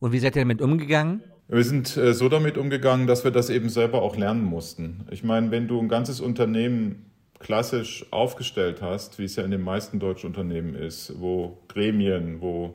Und 0.00 0.12
wie 0.12 0.18
seid 0.18 0.36
ihr 0.36 0.42
damit 0.42 0.60
umgegangen? 0.60 1.22
Wir 1.48 1.64
sind 1.64 1.96
äh, 1.96 2.14
so 2.14 2.28
damit 2.28 2.56
umgegangen, 2.56 3.06
dass 3.06 3.24
wir 3.24 3.30
das 3.30 3.50
eben 3.50 3.68
selber 3.68 4.02
auch 4.02 4.16
lernen 4.16 4.44
mussten. 4.44 5.06
Ich 5.10 5.22
meine, 5.24 5.50
wenn 5.50 5.68
du 5.68 5.78
ein 5.78 5.88
ganzes 5.88 6.20
Unternehmen 6.20 7.10
klassisch 7.38 8.06
aufgestellt 8.10 8.80
hast, 8.80 9.18
wie 9.18 9.24
es 9.24 9.36
ja 9.36 9.44
in 9.44 9.50
den 9.50 9.60
meisten 9.60 10.00
deutschen 10.00 10.28
Unternehmen 10.28 10.74
ist, 10.74 11.20
wo 11.20 11.58
Gremien, 11.68 12.40
wo 12.40 12.74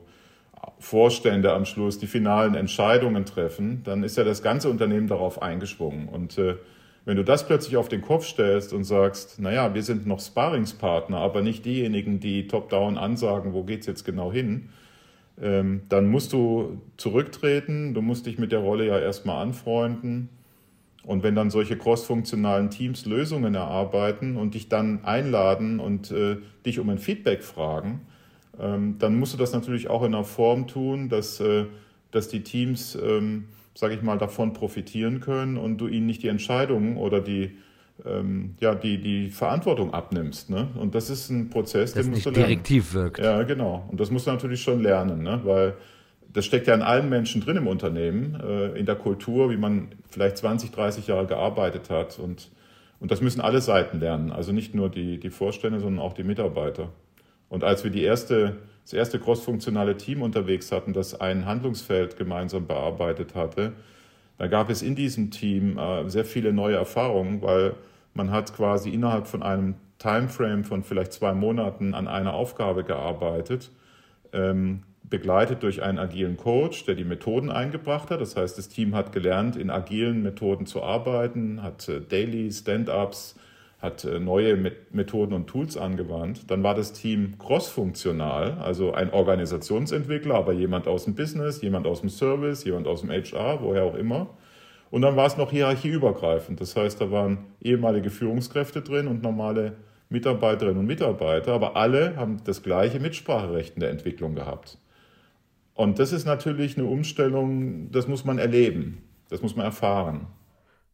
Vorstände 0.78 1.52
am 1.52 1.64
Schluss 1.64 1.98
die 1.98 2.06
finalen 2.06 2.54
Entscheidungen 2.54 3.24
treffen, 3.24 3.82
dann 3.82 4.04
ist 4.04 4.16
ja 4.16 4.24
das 4.24 4.42
ganze 4.42 4.70
Unternehmen 4.70 5.08
darauf 5.08 5.42
eingeschwungen. 5.42 6.08
Und 6.08 6.38
äh, 6.38 6.56
Wenn 7.04 7.16
du 7.16 7.24
das 7.24 7.46
plötzlich 7.46 7.76
auf 7.76 7.88
den 7.88 8.02
Kopf 8.02 8.26
stellst 8.26 8.72
und 8.72 8.84
sagst, 8.84 9.40
naja, 9.40 9.74
wir 9.74 9.82
sind 9.82 10.06
noch 10.06 10.20
Sparingspartner, 10.20 11.16
aber 11.16 11.42
nicht 11.42 11.64
diejenigen, 11.64 12.20
die 12.20 12.46
top-down 12.46 12.98
ansagen, 12.98 13.52
wo 13.52 13.64
geht 13.64 13.80
es 13.80 13.86
jetzt 13.86 14.04
genau 14.04 14.30
hin, 14.30 14.68
ähm, 15.40 15.82
dann 15.88 16.08
musst 16.08 16.32
du 16.32 16.82
zurücktreten, 16.96 17.94
du 17.94 18.02
musst 18.02 18.26
dich 18.26 18.38
mit 18.38 18.52
der 18.52 18.58
Rolle 18.58 18.86
ja 18.86 18.98
erstmal 18.98 19.42
anfreunden. 19.42 20.28
Und 21.02 21.22
wenn 21.22 21.34
dann 21.34 21.48
solche 21.48 21.78
crossfunktionalen 21.78 22.68
Teams 22.68 23.06
Lösungen 23.06 23.54
erarbeiten 23.54 24.36
und 24.36 24.54
dich 24.54 24.68
dann 24.68 25.02
einladen 25.02 25.80
und 25.80 26.10
äh, 26.10 26.36
dich 26.66 26.78
um 26.78 26.90
ein 26.90 26.98
Feedback 26.98 27.42
fragen, 27.42 28.02
ähm, 28.60 28.96
dann 28.98 29.18
musst 29.18 29.32
du 29.32 29.38
das 29.38 29.54
natürlich 29.54 29.88
auch 29.88 30.02
in 30.02 30.14
einer 30.14 30.24
Form 30.24 30.66
tun, 30.66 31.08
dass, 31.08 31.40
äh, 31.40 31.64
dass 32.10 32.28
die 32.28 32.42
Teams 32.42 32.98
ähm, 33.02 33.46
sage 33.80 33.94
ich 33.94 34.02
mal, 34.02 34.18
davon 34.18 34.52
profitieren 34.52 35.20
können 35.20 35.56
und 35.56 35.78
du 35.78 35.88
ihnen 35.88 36.04
nicht 36.04 36.22
die 36.22 36.28
Entscheidungen 36.28 36.98
oder 36.98 37.20
die, 37.20 37.56
ähm, 38.04 38.54
ja, 38.60 38.74
die, 38.74 39.00
die 39.00 39.30
Verantwortung 39.30 39.94
abnimmst. 39.94 40.50
Ne? 40.50 40.68
Und 40.76 40.94
das 40.94 41.08
ist 41.08 41.30
ein 41.30 41.48
Prozess, 41.48 41.94
das 41.94 42.04
den 42.04 42.12
musst 42.12 42.26
du 42.26 42.30
lernen. 42.30 42.46
direktiv 42.46 42.92
wirkt. 42.92 43.18
Ja, 43.18 43.42
genau. 43.42 43.86
Und 43.90 43.98
das 43.98 44.10
musst 44.10 44.26
du 44.26 44.32
natürlich 44.32 44.60
schon 44.62 44.82
lernen, 44.82 45.22
ne? 45.22 45.40
weil 45.44 45.74
das 46.30 46.44
steckt 46.44 46.66
ja 46.66 46.74
in 46.74 46.82
allen 46.82 47.08
Menschen 47.08 47.40
drin 47.40 47.56
im 47.56 47.66
Unternehmen, 47.66 48.38
äh, 48.38 48.78
in 48.78 48.84
der 48.84 48.96
Kultur, 48.96 49.50
wie 49.50 49.56
man 49.56 49.88
vielleicht 50.10 50.36
20, 50.36 50.72
30 50.72 51.06
Jahre 51.06 51.26
gearbeitet 51.26 51.88
hat. 51.88 52.18
Und, 52.18 52.50
und 53.00 53.10
das 53.10 53.22
müssen 53.22 53.40
alle 53.40 53.62
Seiten 53.62 53.98
lernen, 53.98 54.30
also 54.30 54.52
nicht 54.52 54.74
nur 54.74 54.90
die, 54.90 55.18
die 55.18 55.30
Vorstände, 55.30 55.80
sondern 55.80 56.04
auch 56.04 56.12
die 56.12 56.22
Mitarbeiter. 56.22 56.90
Und 57.48 57.64
als 57.64 57.82
wir 57.82 57.90
die 57.90 58.02
erste 58.02 58.58
das 58.84 58.92
erste 58.92 59.18
crossfunktionale 59.18 59.96
Team 59.96 60.22
unterwegs 60.22 60.72
hatten, 60.72 60.92
das 60.92 61.20
ein 61.20 61.46
Handlungsfeld 61.46 62.16
gemeinsam 62.16 62.66
bearbeitet 62.66 63.34
hatte, 63.34 63.72
da 64.40 64.46
gab 64.46 64.70
es 64.70 64.80
in 64.80 64.94
diesem 64.94 65.30
Team 65.30 65.76
äh, 65.76 66.08
sehr 66.08 66.24
viele 66.24 66.54
neue 66.54 66.76
Erfahrungen, 66.76 67.42
weil 67.42 67.74
man 68.14 68.30
hat 68.30 68.56
quasi 68.56 68.88
innerhalb 68.88 69.26
von 69.26 69.42
einem 69.42 69.74
Timeframe 69.98 70.64
von 70.64 70.82
vielleicht 70.82 71.12
zwei 71.12 71.34
Monaten 71.34 71.92
an 71.92 72.08
einer 72.08 72.32
Aufgabe 72.32 72.82
gearbeitet, 72.82 73.70
ähm, 74.32 74.82
begleitet 75.02 75.62
durch 75.62 75.82
einen 75.82 75.98
agilen 75.98 76.38
Coach, 76.38 76.86
der 76.86 76.94
die 76.94 77.04
Methoden 77.04 77.50
eingebracht 77.50 78.10
hat. 78.10 78.22
Das 78.22 78.34
heißt, 78.34 78.56
das 78.56 78.70
Team 78.70 78.94
hat 78.94 79.12
gelernt, 79.12 79.56
in 79.56 79.68
agilen 79.68 80.22
Methoden 80.22 80.64
zu 80.64 80.82
arbeiten, 80.82 81.62
hat 81.62 81.86
äh, 81.90 82.00
Daily 82.00 82.50
Stand-ups, 82.50 83.34
hat 83.80 84.04
äh, 84.04 84.20
neue 84.20 84.56
Methoden 84.90 85.32
und 85.32 85.46
Tools 85.46 85.76
angewandt. 85.76 86.50
Dann 86.50 86.62
war 86.62 86.74
das 86.74 86.92
Team 86.92 87.38
crossfunktional, 87.38 88.58
also 88.60 88.92
ein 88.92 89.10
Organisationsentwickler, 89.10 90.34
aber 90.34 90.52
jemand 90.52 90.86
aus 90.86 91.04
dem 91.04 91.14
Business, 91.14 91.62
jemand 91.62 91.86
aus 91.86 92.00
dem 92.00 92.10
Service, 92.10 92.64
jemand 92.64 92.86
aus 92.86 93.00
dem 93.00 93.10
HR, 93.10 93.62
woher 93.62 93.84
auch 93.84 93.94
immer. 93.94 94.34
Und 94.90 95.02
dann 95.02 95.16
war 95.16 95.26
es 95.26 95.36
noch 95.36 95.50
hierarchieübergreifend. 95.50 96.60
Das 96.60 96.76
heißt, 96.76 97.00
da 97.00 97.10
waren 97.10 97.38
ehemalige 97.62 98.10
Führungskräfte 98.10 98.82
drin 98.82 99.06
und 99.06 99.22
normale 99.22 99.76
Mitarbeiterinnen 100.10 100.78
und 100.78 100.86
Mitarbeiter, 100.86 101.52
aber 101.52 101.76
alle 101.76 102.16
haben 102.16 102.38
das 102.44 102.62
gleiche 102.62 102.98
Mitspracherecht 102.98 103.74
in 103.74 103.80
der 103.80 103.90
Entwicklung 103.90 104.34
gehabt. 104.34 104.78
Und 105.74 106.00
das 106.00 106.12
ist 106.12 106.26
natürlich 106.26 106.76
eine 106.76 106.86
Umstellung, 106.86 107.90
das 107.92 108.08
muss 108.08 108.24
man 108.24 108.38
erleben, 108.38 108.98
das 109.28 109.40
muss 109.40 109.54
man 109.54 109.64
erfahren. 109.64 110.26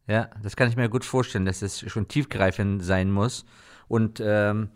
Ja, 0.07 0.29
das 0.41 0.55
kann 0.55 0.69
ich 0.69 0.77
mir 0.77 0.89
gut 0.89 1.03
vorstellen, 1.03 1.45
dass 1.45 1.61
es 1.61 1.89
schon 1.91 2.07
tiefgreifend 2.07 2.83
sein 2.83 3.11
muss. 3.11 3.45
Und 3.87 4.21
ähm, 4.23 4.69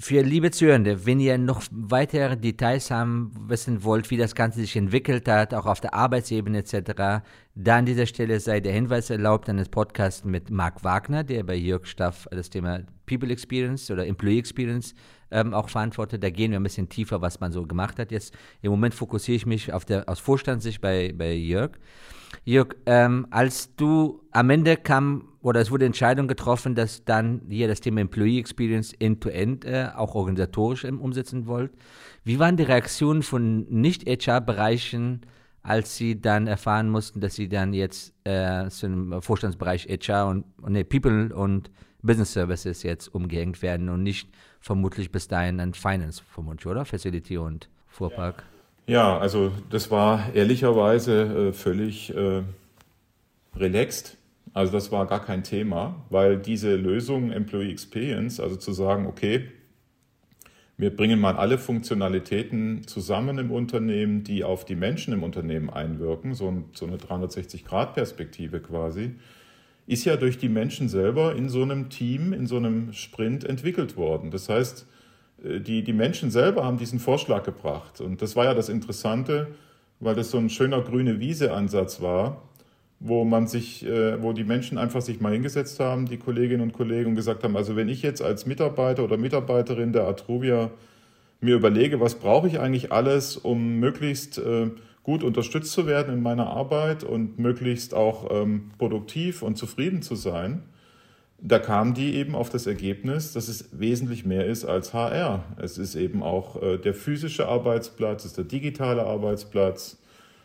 für 0.00 0.22
liebe 0.22 0.50
Zuhörende, 0.50 1.06
wenn 1.06 1.20
ihr 1.20 1.38
noch 1.38 1.62
weitere 1.70 2.36
Details 2.36 2.90
haben, 2.90 3.30
wissen 3.46 3.84
wollt, 3.84 4.10
wie 4.10 4.16
das 4.16 4.34
Ganze 4.34 4.60
sich 4.60 4.74
entwickelt 4.74 5.28
hat, 5.28 5.54
auch 5.54 5.66
auf 5.66 5.80
der 5.80 5.94
Arbeitsebene 5.94 6.58
etc., 6.58 7.22
da 7.54 7.76
an 7.76 7.86
dieser 7.86 8.06
Stelle 8.06 8.40
sei 8.40 8.58
der 8.58 8.72
Hinweis 8.72 9.10
erlaubt 9.10 9.48
an 9.48 9.58
das 9.58 9.68
Podcast 9.68 10.24
mit 10.24 10.50
Marc 10.50 10.82
Wagner, 10.82 11.22
der 11.22 11.44
bei 11.44 11.54
Jörg 11.54 11.86
Staff 11.86 12.26
das 12.32 12.50
Thema 12.50 12.80
People 13.06 13.30
Experience 13.30 13.88
oder 13.90 14.04
Employee 14.06 14.40
Experience 14.40 14.96
ähm, 15.30 15.54
auch 15.54 15.68
verantwortet. 15.68 16.24
Da 16.24 16.30
gehen 16.30 16.50
wir 16.50 16.58
ein 16.58 16.64
bisschen 16.64 16.88
tiefer, 16.88 17.20
was 17.20 17.38
man 17.38 17.52
so 17.52 17.64
gemacht 17.64 18.00
hat. 18.00 18.10
Jetzt 18.10 18.34
im 18.62 18.72
Moment 18.72 18.94
fokussiere 18.94 19.36
ich 19.36 19.46
mich 19.46 19.72
auf 19.72 19.84
der, 19.84 20.08
aus 20.08 20.18
Vorstandssicht 20.18 20.80
bei, 20.80 21.14
bei 21.16 21.34
Jörg. 21.34 21.70
Jörg, 22.44 22.74
ähm, 22.86 23.28
als 23.30 23.76
du 23.76 24.20
am 24.32 24.50
Ende 24.50 24.76
kam 24.76 25.28
oder 25.44 25.60
es 25.60 25.70
wurde 25.70 25.84
Entscheidung 25.84 26.26
getroffen, 26.26 26.74
dass 26.74 27.04
dann 27.04 27.42
hier 27.50 27.68
das 27.68 27.82
Thema 27.82 28.00
Employee 28.00 28.38
Experience 28.38 28.94
end-to-end 28.98 29.66
äh, 29.66 29.88
auch 29.94 30.14
organisatorisch 30.14 30.84
ähm, 30.84 30.98
umsetzen 31.02 31.46
wollt, 31.46 31.70
wie 32.24 32.38
waren 32.38 32.56
die 32.56 32.62
Reaktionen 32.62 33.22
von 33.22 33.66
Nicht-HR-Bereichen, 33.68 35.20
als 35.62 35.96
sie 35.96 36.18
dann 36.18 36.46
erfahren 36.46 36.88
mussten, 36.88 37.20
dass 37.20 37.34
sie 37.34 37.50
dann 37.50 37.74
jetzt 37.74 38.14
äh, 38.24 38.70
zum 38.70 39.20
Vorstandsbereich 39.20 39.86
HR 39.86 40.28
und, 40.28 40.46
und 40.62 40.72
nee, 40.72 40.82
People 40.82 41.34
und 41.34 41.70
Business 42.00 42.32
Services 42.32 42.82
jetzt 42.82 43.08
umgehängt 43.08 43.60
werden 43.60 43.90
und 43.90 44.02
nicht 44.02 44.30
vermutlich 44.60 45.12
bis 45.12 45.28
dahin 45.28 45.60
an 45.60 45.74
Finance 45.74 46.22
vermutlich, 46.26 46.66
oder? 46.66 46.86
Facility 46.86 47.36
und 47.36 47.68
Fuhrpark. 47.88 48.38
Ja. 48.38 48.54
Ja, 48.86 49.18
also 49.18 49.52
das 49.70 49.90
war 49.90 50.34
ehrlicherweise 50.34 51.48
äh, 51.48 51.52
völlig 51.52 52.14
äh, 52.14 52.42
relaxed. 53.56 54.18
Also 54.54 54.72
das 54.72 54.92
war 54.92 55.06
gar 55.06 55.22
kein 55.22 55.42
Thema, 55.42 55.96
weil 56.10 56.38
diese 56.38 56.76
Lösung 56.76 57.32
Employee 57.32 57.72
Experience, 57.72 58.38
also 58.38 58.54
zu 58.54 58.72
sagen, 58.72 59.06
okay, 59.06 59.48
wir 60.76 60.94
bringen 60.94 61.20
mal 61.20 61.36
alle 61.36 61.58
Funktionalitäten 61.58 62.86
zusammen 62.86 63.38
im 63.38 63.50
Unternehmen, 63.50 64.22
die 64.22 64.44
auf 64.44 64.64
die 64.64 64.76
Menschen 64.76 65.12
im 65.12 65.22
Unternehmen 65.24 65.70
einwirken, 65.70 66.34
so, 66.34 66.48
eine 66.48 66.96
360-Grad-Perspektive 66.96 68.60
quasi, 68.60 69.14
ist 69.86 70.04
ja 70.04 70.16
durch 70.16 70.38
die 70.38 70.48
Menschen 70.48 70.88
selber 70.88 71.34
in 71.34 71.48
so 71.48 71.62
einem 71.62 71.90
Team, 71.90 72.32
in 72.32 72.46
so 72.46 72.56
einem 72.56 72.92
Sprint 72.92 73.44
entwickelt 73.44 73.96
worden. 73.96 74.30
Das 74.30 74.48
heißt, 74.48 74.86
äh, 75.44 75.60
die, 75.60 75.82
die 75.82 75.92
Menschen 75.92 76.30
selber 76.30 76.64
haben 76.64 76.78
diesen 76.78 77.00
Vorschlag 77.00 77.42
gebracht. 77.42 78.00
Und 78.00 78.22
das 78.22 78.34
war 78.34 78.46
ja 78.46 78.54
das 78.54 78.68
Interessante, 78.68 79.48
weil 80.00 80.14
das 80.14 80.30
so 80.30 80.38
ein 80.38 80.48
schöner 80.48 80.80
grüne 80.80 81.20
Wiese-Ansatz 81.20 82.00
war, 82.00 82.42
wo 83.06 83.26
man 83.26 83.46
sich, 83.46 83.84
äh, 83.84 84.22
wo 84.22 84.32
die 84.32 84.44
Menschen 84.44 84.78
einfach 84.78 85.02
sich 85.02 85.20
mal 85.20 85.34
hingesetzt 85.34 85.78
haben, 85.78 86.06
die 86.06 86.16
Kolleginnen 86.16 86.62
und 86.62 86.72
Kollegen, 86.72 87.10
und 87.10 87.16
gesagt 87.16 87.44
haben, 87.44 87.54
also 87.54 87.76
wenn 87.76 87.90
ich 87.90 88.00
jetzt 88.00 88.22
als 88.22 88.46
Mitarbeiter 88.46 89.04
oder 89.04 89.18
Mitarbeiterin 89.18 89.92
der 89.92 90.08
Atruvia 90.08 90.70
mir 91.42 91.54
überlege, 91.54 92.00
was 92.00 92.14
brauche 92.14 92.48
ich 92.48 92.58
eigentlich 92.60 92.92
alles, 92.92 93.36
um 93.36 93.78
möglichst 93.78 94.38
äh, 94.38 94.70
gut 95.02 95.22
unterstützt 95.22 95.72
zu 95.72 95.86
werden 95.86 96.14
in 96.14 96.22
meiner 96.22 96.46
Arbeit 96.46 97.04
und 97.04 97.38
möglichst 97.38 97.92
auch 97.92 98.30
ähm, 98.30 98.70
produktiv 98.78 99.42
und 99.42 99.58
zufrieden 99.58 100.00
zu 100.00 100.14
sein, 100.14 100.62
da 101.42 101.58
kamen 101.58 101.92
die 101.92 102.14
eben 102.14 102.34
auf 102.34 102.48
das 102.48 102.66
Ergebnis, 102.66 103.34
dass 103.34 103.48
es 103.48 103.78
wesentlich 103.78 104.24
mehr 104.24 104.46
ist 104.46 104.64
als 104.64 104.94
HR. 104.94 105.44
Es 105.60 105.76
ist 105.76 105.94
eben 105.94 106.22
auch 106.22 106.62
äh, 106.62 106.78
der 106.78 106.94
physische 106.94 107.48
Arbeitsplatz, 107.48 108.24
es 108.24 108.30
ist 108.30 108.38
der 108.38 108.44
digitale 108.44 109.04
Arbeitsplatz, 109.04 109.98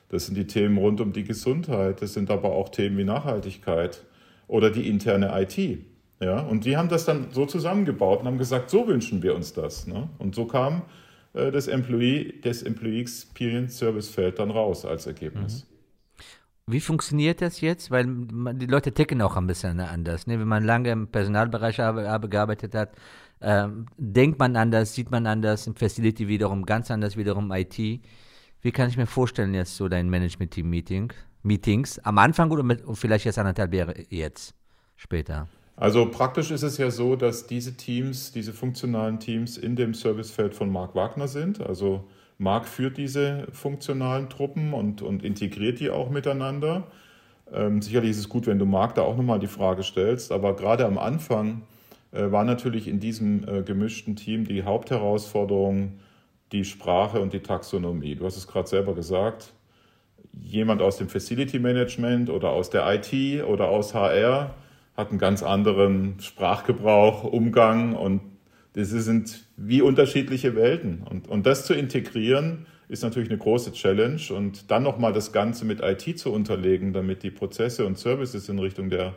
das 0.10 0.26
sind 0.26 0.36
die 0.36 0.48
Themen 0.48 0.78
rund 0.78 1.02
um 1.02 1.14
die 1.14 1.24
Gesundheit, 1.24 2.02
das 2.02 2.14
sind 2.14 2.30
aber 2.30 2.52
auch 2.52 2.70
Themen 2.70 2.98
wie 2.98 3.04
Nachhaltigkeit 3.04 4.04
oder 4.48 4.70
die 4.70 4.90
interne 4.90 5.32
IT. 5.42 5.80
Ja, 6.22 6.42
und 6.42 6.66
die 6.66 6.76
haben 6.76 6.90
das 6.90 7.06
dann 7.06 7.28
so 7.32 7.46
zusammengebaut 7.46 8.20
und 8.20 8.28
haben 8.28 8.38
gesagt, 8.38 8.70
so 8.70 8.88
wünschen 8.88 9.24
wir 9.24 9.36
uns 9.36 9.54
das. 9.54 9.88
Ne? 9.88 10.10
Und 10.18 10.36
so 10.36 10.46
kam 10.46 10.82
äh, 11.34 11.50
das 11.52 11.68
Employee, 11.68 12.34
das 12.42 12.62
Employee 12.62 13.00
Experience 13.00 13.78
Service 13.78 14.10
Feld 14.10 14.40
dann 14.40 14.52
raus 14.52 14.84
als 14.84 15.08
Ergebnis. 15.08 15.64
Mhm. 15.64 16.74
Wie 16.74 16.82
funktioniert 16.82 17.42
das 17.42 17.62
jetzt? 17.62 17.90
Weil 17.90 18.06
die 18.06 18.68
Leute 18.68 18.92
ticken 18.92 19.22
auch 19.22 19.38
ein 19.38 19.48
bisschen 19.48 19.80
anders. 19.80 20.28
Ne? 20.28 20.40
Wenn 20.40 20.48
man 20.48 20.64
lange 20.64 20.92
im 20.92 21.08
Personalbereich 21.08 21.78
gearbeitet 21.78 22.76
hat, 22.76 22.92
äh, 23.40 23.68
denkt 23.98 24.38
man 24.38 24.56
anders, 24.56 24.94
sieht 24.94 25.10
man 25.10 25.26
anders, 25.26 25.66
im 25.66 25.76
Facility 25.76 26.28
wiederum 26.28 26.66
ganz 26.66 26.92
anders, 26.92 27.18
wiederum 27.18 27.52
IT. 27.52 28.02
Wie 28.62 28.72
kann 28.72 28.90
ich 28.90 28.98
mir 28.98 29.08
vorstellen, 29.08 29.54
jetzt 29.54 29.78
so 29.78 29.88
dein 29.88 30.10
Management-Team-Meeting, 30.10 31.14
Meetings 31.44 32.00
am 32.00 32.18
Anfang 32.18 32.52
oder 32.52 32.64
mit, 32.64 32.84
vielleicht 32.94 33.26
jetzt 33.26 33.40
anderthalb 33.40 33.74
Jahre 33.74 33.96
jetzt, 34.10 34.54
später? 34.98 35.48
Also 35.78 36.12
praktisch 36.12 36.52
ist 36.52 36.64
es 36.64 36.78
ja 36.78 36.92
so, 36.92 37.16
dass 37.16 37.48
diese 37.48 37.78
Teams, 37.78 38.34
diese 38.34 38.52
funktionalen 38.52 39.22
Teams 39.22 39.58
in 39.58 39.78
dem 39.78 39.94
Servicefeld 39.94 40.54
von 40.54 40.70
Mark 40.70 40.94
Wagner 40.94 41.30
sind. 41.30 41.62
Also 41.62 42.04
Mark 42.38 42.68
führt 42.68 42.98
diese 42.98 43.48
funktionalen 43.54 44.28
Truppen 44.30 44.74
und, 44.74 45.02
und 45.02 45.24
integriert 45.24 45.80
die 45.80 45.90
auch 45.90 46.10
miteinander. 46.10 46.88
Ähm, 47.54 47.82
sicherlich 47.82 48.12
ist 48.12 48.20
es 48.20 48.30
gut, 48.30 48.46
wenn 48.46 48.60
du 48.60 48.66
Mark 48.66 48.96
da 48.96 49.04
auch 49.04 49.16
nochmal 49.16 49.40
die 49.40 49.48
Frage 49.48 49.84
stellst, 49.84 50.34
aber 50.34 50.56
gerade 50.58 50.86
am 50.86 50.98
Anfang 50.98 51.62
äh, 52.12 52.30
war 52.30 52.44
natürlich 52.44 52.90
in 52.90 53.00
diesem 53.00 53.48
äh, 53.48 53.64
gemischten 53.64 54.18
Team 54.18 54.46
die 54.46 54.64
Hauptherausforderung 54.64 55.94
die 56.52 56.66
Sprache 56.66 57.20
und 57.20 57.34
die 57.34 57.42
Taxonomie. 57.42 58.16
Du 58.16 58.26
hast 58.26 58.38
es 58.38 58.48
gerade 58.48 58.68
selber 58.68 58.96
gesagt. 58.96 59.54
Jemand 60.42 60.82
aus 60.82 60.98
dem 60.98 61.10
Facility 61.10 61.60
Management 61.60 62.30
oder 62.30 62.50
aus 62.50 62.70
der 62.70 62.86
IT 62.94 63.44
oder 63.44 63.70
aus 63.70 63.94
HR 63.94 64.56
hat 64.96 65.10
einen 65.10 65.20
ganz 65.20 65.44
anderen 65.44 66.20
Sprachgebrauch, 66.20 67.24
Umgang 67.24 67.96
und 67.96 68.22
das 68.74 68.90
sind 68.90 69.46
wie 69.58 69.82
unterschiedliche 69.82 70.56
Welten. 70.56 71.04
Und, 71.10 71.28
und 71.28 71.46
das 71.46 71.66
zu 71.66 71.74
integrieren, 71.74 72.66
ist 72.88 73.04
natürlich 73.04 73.30
eine 73.30 73.40
große 73.40 73.72
Challenge. 73.72 74.22
Und 74.36 74.70
dann 74.72 74.84
nochmal 74.84 75.14
das 75.14 75.32
Ganze 75.32 75.66
mit 75.66 75.82
IT 75.82 76.20
zu 76.20 76.32
unterlegen, 76.32 76.94
damit 76.94 77.24
die 77.24 77.32
Prozesse 77.32 77.86
und 77.86 77.98
Services 77.98 78.50
in 78.50 78.60
Richtung 78.60 78.90
der 78.90 79.16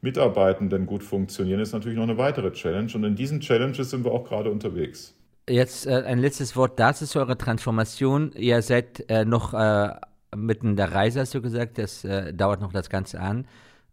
Mitarbeitenden 0.00 0.86
gut 0.86 1.02
funktionieren, 1.02 1.60
ist 1.60 1.72
natürlich 1.72 1.96
noch 1.96 2.04
eine 2.04 2.18
weitere 2.18 2.52
Challenge. 2.52 2.90
Und 2.94 3.04
in 3.04 3.16
diesen 3.16 3.40
Challenges 3.40 3.90
sind 3.90 4.04
wir 4.04 4.12
auch 4.12 4.24
gerade 4.24 4.50
unterwegs. 4.50 5.14
Jetzt 5.48 5.86
äh, 5.86 6.02
ein 6.06 6.18
letztes 6.18 6.56
Wort 6.56 6.80
dazu 6.80 7.04
zu 7.04 7.18
eurer 7.18 7.36
Transformation. 7.36 8.32
Ihr 8.32 8.62
seid 8.62 9.08
äh, 9.10 9.26
noch 9.26 9.52
äh, 9.52 9.94
mitten 10.34 10.70
in 10.70 10.76
der 10.76 10.92
Reise, 10.92 11.20
hast 11.20 11.34
du 11.34 11.42
gesagt. 11.42 11.76
Das 11.76 12.04
äh, 12.04 12.32
dauert 12.32 12.62
noch 12.62 12.72
das 12.72 12.88
Ganze 12.88 13.20
an. 13.20 13.46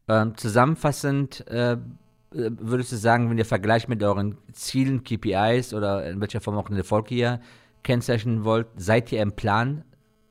Ähm, 0.07 0.37
zusammenfassend 0.37 1.45
äh, 1.47 1.77
würdest 2.31 2.93
du 2.93 2.95
sagen, 2.95 3.29
wenn 3.29 3.37
ihr 3.37 3.45
vergleicht 3.45 3.89
mit 3.89 4.01
euren 4.01 4.37
Zielen, 4.53 5.03
KPIs 5.03 5.73
oder 5.73 6.09
in 6.09 6.21
welcher 6.21 6.39
Form 6.39 6.57
auch 6.57 6.69
den 6.69 6.77
Erfolg 6.77 7.09
hier 7.09 7.41
kennzeichnen 7.83 8.45
wollt, 8.45 8.67
seid 8.77 9.11
ihr 9.11 9.21
im 9.21 9.33
Plan? 9.33 9.83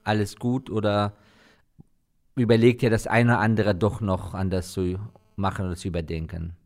Alles 0.04 0.36
gut 0.36 0.70
oder 0.70 1.12
überlegt 2.34 2.82
ihr 2.82 2.88
das 2.88 3.06
eine 3.06 3.32
oder 3.32 3.40
andere 3.40 3.74
doch 3.74 4.00
noch 4.00 4.32
anders 4.32 4.72
zu 4.72 4.98
machen 5.36 5.66
oder 5.66 5.76
zu 5.76 5.88
überdenken? 5.88 6.56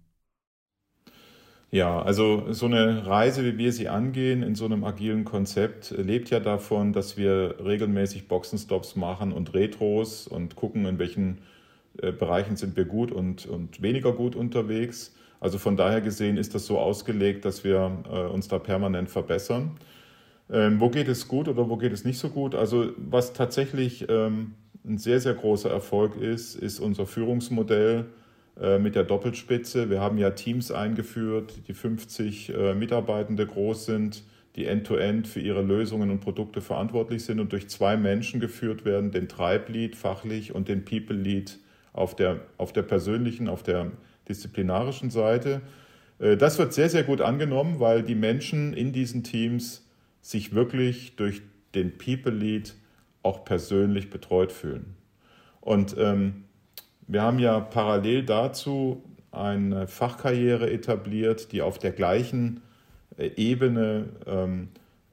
Ja, 1.75 2.01
also 2.01 2.53
so 2.53 2.67
eine 2.67 3.05
Reise, 3.05 3.45
wie 3.45 3.59
wir 3.59 3.73
sie 3.73 3.89
angehen 3.89 4.45
in 4.45 4.55
so 4.55 4.65
einem 4.65 4.85
agilen 4.85 5.25
Konzept, 5.25 5.91
lebt 5.91 6.31
ja 6.31 6.39
davon, 6.39 6.93
dass 6.93 7.17
wir 7.17 7.57
regelmäßig 7.65 8.29
Boxenstops 8.29 8.95
machen 8.95 9.33
und 9.33 9.55
Retros 9.55 10.29
und 10.29 10.55
gucken, 10.55 10.87
in 10.87 11.01
welchen 11.01 11.39
äh, 12.01 12.13
Bereichen 12.13 12.55
sind 12.55 12.77
wir 12.77 12.85
gut 12.85 13.11
und, 13.11 13.47
und 13.47 13.83
weniger 13.83 14.13
gut 14.13 14.37
unterwegs. 14.37 15.17
Also 15.41 15.59
von 15.59 15.77
daher 15.77 16.01
gesehen 16.01 16.37
ist 16.37 16.55
das 16.55 16.65
so 16.65 16.79
ausgelegt, 16.79 17.45
dass 17.45 17.65
wir 17.65 17.91
äh, 18.09 18.33
uns 18.33 18.47
da 18.47 18.61
permanent 18.61 19.11
verbessern. 19.11 19.73
Ähm, 20.53 20.79
wo 20.79 20.91
geht 20.91 21.09
es 21.09 21.27
gut 21.27 21.49
oder 21.49 21.69
wo 21.69 21.77
geht 21.77 21.93
es 21.93 22.05
nicht 22.05 22.21
so 22.21 22.29
gut? 22.29 22.55
Also 22.55 22.91
was 22.99 23.33
tatsächlich 23.33 24.09
ähm, 24.09 24.55
ein 24.85 24.99
sehr, 24.99 25.19
sehr 25.19 25.35
großer 25.35 25.71
Erfolg 25.71 26.15
ist, 26.21 26.55
ist 26.55 26.79
unser 26.79 27.05
Führungsmodell 27.05 28.07
mit 28.57 28.95
der 28.95 29.03
Doppelspitze. 29.03 29.91
Wir 29.91 30.01
haben 30.01 30.17
ja 30.17 30.31
Teams 30.31 30.71
eingeführt, 30.71 31.55
die 31.67 31.75
50 31.75 32.55
äh, 32.55 32.75
Mitarbeitende 32.75 33.47
groß 33.47 33.87
sind, 33.87 34.23
die 34.55 34.67
end-to-end 34.67 35.27
-End 35.27 35.29
für 35.29 35.41
ihre 35.41 35.63
Lösungen 35.63 36.11
und 36.11 36.21
Produkte 36.21 36.61
verantwortlich 36.61 37.25
sind 37.25 37.41
und 37.41 37.53
durch 37.53 37.69
zwei 37.69 37.97
Menschen 37.97 38.39
geführt 38.39 38.85
werden, 38.85 39.11
den 39.11 39.29
Tribe-Lead 39.29 39.97
fachlich 39.97 40.55
und 40.55 40.69
den 40.69 40.85
People-Lead 40.85 41.59
auf 41.93 42.15
der, 42.15 42.43
auf 42.57 42.73
der 42.73 42.83
persönlichen, 42.83 43.49
auf 43.49 43.65
der 43.65 43.91
disziplinarischen 44.29 45.11
Seite. 45.11 45.63
Äh, 46.19 46.37
das 46.37 46.59
wird 46.59 46.73
sehr, 46.73 46.89
sehr 46.89 47.03
gut 47.03 47.21
angenommen, 47.21 47.81
weil 47.81 48.03
die 48.03 48.15
Menschen 48.15 48.73
in 48.73 48.93
diesen 48.93 49.25
Teams 49.25 49.89
sich 50.21 50.55
wirklich 50.55 51.17
durch 51.17 51.43
den 51.75 51.99
People-Lead 51.99 52.75
auch 53.23 53.45
persönlich 53.45 54.11
betreut 54.11 54.53
fühlen. 54.53 54.95
Und 55.61 55.97
ähm, 55.99 56.45
wir 57.07 57.23
haben 57.23 57.39
ja 57.39 57.61
parallel 57.61 58.25
dazu 58.25 59.03
eine 59.31 59.87
Fachkarriere 59.87 60.71
etabliert, 60.71 61.53
die 61.53 61.63
auf 61.63 61.79
der 61.79 61.93
gleichen 61.93 62.63
äh, 63.17 63.31
Ebene 63.37 64.07
ähm, 64.27 64.69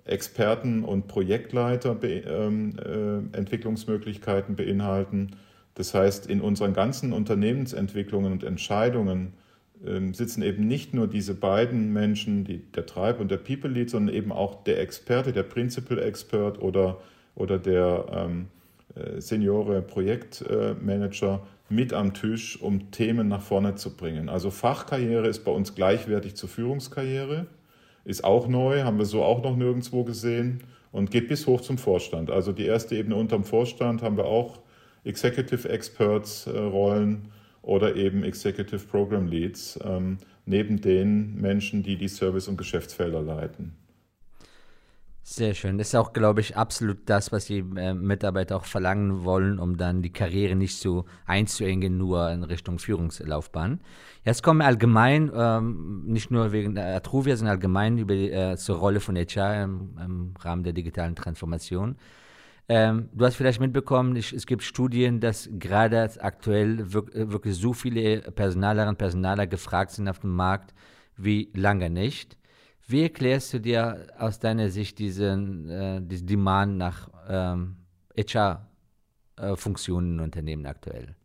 Experten 0.05 0.83
und 0.83 1.07
Projektleiter 1.07 1.98
ähm, 2.03 2.75
äh, 2.77 3.38
Entwicklungsmöglichkeiten 3.38 4.55
beinhalten. 4.55 5.31
Das 5.75 5.93
heißt, 5.93 6.27
in 6.27 6.41
unseren 6.41 6.74
ganzen 6.74 7.13
Unternehmensentwicklungen 7.13 8.31
und 8.31 8.43
Entscheidungen 8.43 9.33
ähm, 9.86 10.13
sitzen 10.13 10.41
eben 10.41 10.67
nicht 10.67 10.93
nur 10.93 11.07
diese 11.07 11.33
beiden 11.33 11.93
Menschen, 11.93 12.43
die, 12.43 12.60
der 12.60 12.86
Tribe 12.86 13.19
und 13.19 13.31
der 13.31 13.38
People 13.38 13.69
Lead, 13.69 13.89
sondern 13.89 14.13
eben 14.13 14.31
auch 14.31 14.63
der 14.63 14.79
Experte, 14.81 15.33
der 15.33 15.43
Principal 15.43 16.00
Expert 16.00 16.62
oder 16.62 16.98
oder 17.36 17.57
der 17.57 18.05
ähm, 18.12 18.48
äh, 18.95 19.19
Seniore 19.21 19.81
Projektmanager 19.81 21.41
mit 21.72 21.94
am 21.94 22.13
Tisch, 22.13 22.62
um 22.62 22.92
Themen 22.92 23.28
nach 23.28 23.42
vorne 23.42 23.75
zu 23.75 23.96
bringen. 23.96 24.30
Also 24.30 24.51
Fachkarriere 24.51 25.28
ist 25.28 25.44
bei 25.44 25.51
uns 25.51 25.75
gleichwertig 25.75 26.36
zur 26.36 26.50
Führungskarriere, 26.50 27.48
ist 28.06 28.24
auch 28.24 28.48
neu, 28.48 28.84
haben 28.84 28.98
wir 28.98 29.06
so 29.06 29.24
auch 29.24 29.44
noch 29.44 29.56
nirgendwo 29.56 30.04
gesehen 30.04 30.63
und 30.92 31.12
geht 31.12 31.28
bis 31.28 31.48
hoch 31.48 31.62
zum 31.62 31.78
Vorstand. 31.78 32.30
Also 32.30 32.52
die 32.52 32.65
erste 32.65 32.95
Ebene 32.95 33.15
unterm 33.15 33.43
Vorstand 33.43 34.02
haben 34.02 34.17
wir 34.17 34.26
auch 34.26 34.60
Executive 35.04 35.67
Experts 35.69 36.48
äh, 36.48 36.58
Rollen 36.58 37.30
oder 37.62 37.95
eben 37.95 38.24
Executive 38.24 38.86
Program 38.88 39.28
Leads 39.28 39.80
ähm, 39.84 40.17
neben 40.45 40.82
den 40.82 41.36
Menschen, 41.39 41.84
die 41.84 41.95
die 41.95 42.08
Service- 42.08 42.48
und 42.48 42.58
Geschäftsfelder 42.58 43.22
leiten. 43.22 43.74
Sehr 45.23 45.53
schön. 45.53 45.77
Das 45.77 45.89
ist 45.89 45.95
auch, 45.95 46.13
glaube 46.13 46.41
ich, 46.41 46.57
absolut 46.57 46.97
das, 47.05 47.31
was 47.31 47.45
die 47.45 47.60
äh, 47.60 47.93
Mitarbeiter 47.93 48.55
auch 48.55 48.65
verlangen 48.65 49.23
wollen, 49.23 49.60
um 49.60 49.77
dann 49.77 50.01
die 50.01 50.12
Karriere 50.12 50.55
nicht 50.55 50.77
so 50.77 51.05
einzuengen, 51.27 51.97
nur 51.97 52.31
in 52.31 52.43
Richtung 52.43 52.79
Führungslaufbahn. 52.79 53.81
Jetzt 54.25 54.41
kommen 54.41 54.60
wir 54.60 54.65
allgemein, 54.65 55.31
ähm, 55.34 56.03
nicht 56.07 56.31
nur 56.31 56.51
wegen 56.51 56.73
der 56.73 56.95
Atruvia, 56.95 57.36
sondern 57.36 57.55
allgemein 57.55 57.99
über 57.99 58.15
äh, 58.15 58.57
zur 58.57 58.77
Rolle 58.77 58.99
von 58.99 59.15
HR 59.15 59.63
im, 59.63 59.97
im 60.03 60.34
Rahmen 60.39 60.63
der 60.63 60.73
digitalen 60.73 61.15
Transformation. 61.15 61.97
Ähm, 62.67 63.10
du 63.13 63.25
hast 63.25 63.36
vielleicht 63.36 63.60
mitbekommen, 63.60 64.15
ich, 64.15 64.34
es 64.34 64.47
gibt 64.47 64.63
Studien, 64.63 65.19
dass 65.19 65.49
gerade 65.53 66.10
aktuell 66.19 66.93
wirk 66.93 67.13
wirklich 67.13 67.57
so 67.57 67.73
viele 67.73 68.21
Personalerinnen 68.21 68.95
und 68.95 68.97
Personaler 68.97 69.45
gefragt 69.45 69.91
sind 69.91 70.07
auf 70.07 70.19
dem 70.19 70.36
Markt 70.36 70.73
wie 71.15 71.49
lange 71.53 71.89
nicht. 71.91 72.38
Wie 72.91 73.04
erklärst 73.04 73.54
du 73.54 73.60
dir 73.60 74.08
aus 74.17 74.39
deiner 74.39 74.69
Sicht 74.69 74.99
diesen, 74.99 75.69
äh, 75.69 76.01
diesen 76.01 76.27
Demand 76.27 76.77
nach 76.77 77.10
ähm, 77.30 77.77
HR-Funktionen 78.17 80.15
in 80.15 80.19
Unternehmen 80.19 80.65
aktuell? 80.65 81.15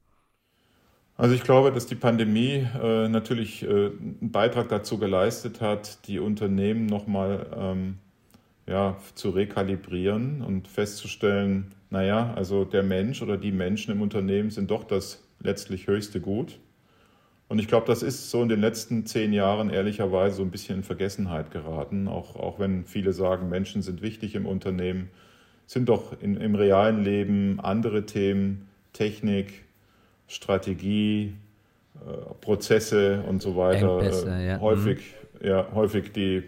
Also 1.17 1.35
ich 1.35 1.43
glaube, 1.43 1.73
dass 1.73 1.87
die 1.87 1.95
Pandemie 1.95 2.67
äh, 2.81 3.09
natürlich 3.09 3.63
äh, 3.63 3.67
einen 3.69 4.31
Beitrag 4.31 4.69
dazu 4.69 4.99
geleistet 4.99 5.61
hat, 5.61 6.07
die 6.07 6.19
Unternehmen 6.21 6.87
nochmal 6.87 7.47
ähm, 7.57 7.99
ja, 8.69 8.97
zu 9.15 9.31
rekalibrieren 9.31 10.43
und 10.43 10.69
festzustellen, 10.69 11.75
naja, 11.91 12.35
also 12.35 12.65
der 12.65 12.83
Mensch 12.83 13.23
oder 13.23 13.39
die 13.39 13.53
Menschen 13.53 13.93
im 13.93 14.03
Unternehmen 14.03 14.51
sind 14.51 14.71
doch 14.71 14.85
das 14.85 15.25
letztlich 15.41 15.87
höchste 15.87 16.21
Gut. 16.21 16.59
Und 17.49 17.61
ich 17.61 17.69
glaube, 17.69 17.87
das 17.87 18.03
ist 18.03 18.31
so 18.31 18.43
in 18.43 18.49
den 18.49 18.61
letzten 18.61 19.07
zehn 19.07 19.33
Jahren 19.33 19.71
ehrlicherweise 19.71 20.37
so 20.37 20.43
ein 20.43 20.51
bisschen 20.51 20.79
in 20.79 20.83
Vergessenheit 20.83 21.51
geraten. 21.53 22.09
Auch, 22.09 22.35
auch 22.35 22.59
wenn 22.59 22.85
viele 22.85 23.13
sagen, 23.13 23.49
Menschen 23.49 23.83
sind 23.83 24.03
wichtig 24.03 24.35
im 24.35 24.47
Unternehmen, 24.47 25.11
sind 25.67 25.89
doch 25.89 26.21
in, 26.21 26.37
im 26.37 26.55
realen 26.57 27.05
Leben 27.05 27.61
andere 27.61 28.05
Themen, 28.05 28.69
Technik, 28.93 29.65
Strategie, 30.27 31.35
äh, 31.95 32.35
Prozesse 32.41 33.23
und 33.29 33.43
so 33.43 33.57
weiter 33.57 34.01
äh, 34.03 34.49
ja. 34.49 34.61
häufig, 34.61 35.15
mhm. 35.41 35.47
ja, 35.47 35.69
häufig 35.73 36.13
die 36.13 36.43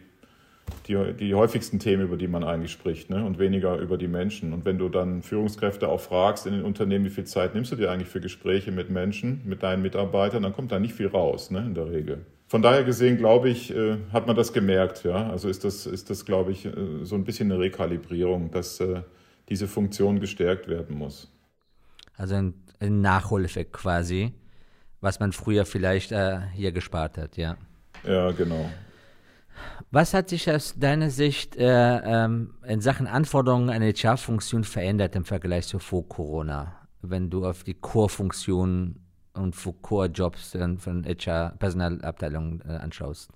die, 0.87 1.13
die 1.15 1.35
häufigsten 1.35 1.79
Themen, 1.79 2.05
über 2.05 2.17
die 2.17 2.29
man 2.29 2.45
eigentlich 2.45 2.73
spricht, 2.73 3.11
ne? 3.11 3.25
und 3.25 3.39
weniger 3.39 3.77
über 3.79 3.99
die 3.99 4.09
Menschen. 4.09 4.53
Und 4.53 4.65
wenn 4.65 4.79
du 4.79 4.89
dann 4.89 5.23
Führungskräfte 5.23 5.89
auch 5.89 6.01
fragst 6.01 6.47
in 6.47 6.53
den 6.53 6.65
Unternehmen, 6.65 7.05
wie 7.05 7.11
viel 7.11 7.25
Zeit 7.25 7.55
nimmst 7.55 7.73
du 7.73 7.77
dir 7.77 7.91
eigentlich 7.91 8.09
für 8.09 8.21
Gespräche 8.21 8.73
mit 8.73 8.91
Menschen, 8.91 9.43
mit 9.45 9.63
deinen 9.63 9.83
Mitarbeitern, 9.83 10.43
dann 10.43 10.53
kommt 10.53 10.73
da 10.73 10.79
nicht 10.79 10.95
viel 10.95 11.09
raus, 11.09 11.51
ne? 11.51 11.61
in 11.61 11.75
der 11.75 11.91
Regel. 11.91 12.25
Von 12.47 12.63
daher 12.63 12.83
gesehen, 12.83 13.19
glaube 13.19 13.51
ich, 13.51 13.75
äh, 13.75 13.99
hat 14.13 14.27
man 14.27 14.35
das 14.35 14.53
gemerkt. 14.53 15.05
Ja? 15.05 15.31
Also 15.31 15.49
ist 15.49 15.65
das, 15.65 15.87
ist 15.87 16.09
das, 16.09 16.25
glaube 16.25 16.53
ich, 16.53 16.65
äh, 16.65 16.73
so 17.03 17.15
ein 17.15 17.25
bisschen 17.25 17.53
eine 17.53 17.61
Rekalibrierung, 17.61 18.51
dass 18.51 18.81
äh, 18.81 19.03
diese 19.51 19.69
Funktion 19.69 20.21
gestärkt 20.21 20.69
werden 20.69 20.97
muss. 20.97 21.31
Also 22.17 22.37
ein, 22.37 22.55
ein 22.81 23.01
Nachholeffekt 23.01 23.73
quasi, 23.73 24.33
was 25.01 25.21
man 25.21 25.33
früher 25.33 25.67
vielleicht 25.67 26.13
äh, 26.13 26.41
hier 26.55 26.73
gespart 26.73 27.19
hat, 27.19 27.37
ja. 27.37 27.57
Ja, 28.05 28.31
genau. 28.31 28.71
Was 29.91 30.15
hat 30.15 30.29
sich 30.29 30.51
aus 30.51 30.75
deiner 30.77 31.11
Sicht 31.11 31.57
äh, 31.57 31.65
ähm, 31.65 32.55
in 32.67 32.81
Sachen 32.81 33.07
Anforderungen 33.07 33.71
an 33.71 33.83
HR-Funktion 33.83 34.65
verändert 34.65 35.17
im 35.17 35.25
Vergleich 35.25 35.67
zu 35.67 35.79
vor 35.79 36.09
Corona, 36.09 36.77
wenn 37.01 37.31
du 37.31 37.47
auf 37.47 37.65
die 37.65 37.75
Core-Funktionen 37.75 39.01
und 39.35 39.57
Core-Jobs 39.83 40.57
von 40.79 41.05
HR-Personalabteilungen 41.05 42.63
äh, 42.69 42.73
anschaust? 42.73 43.31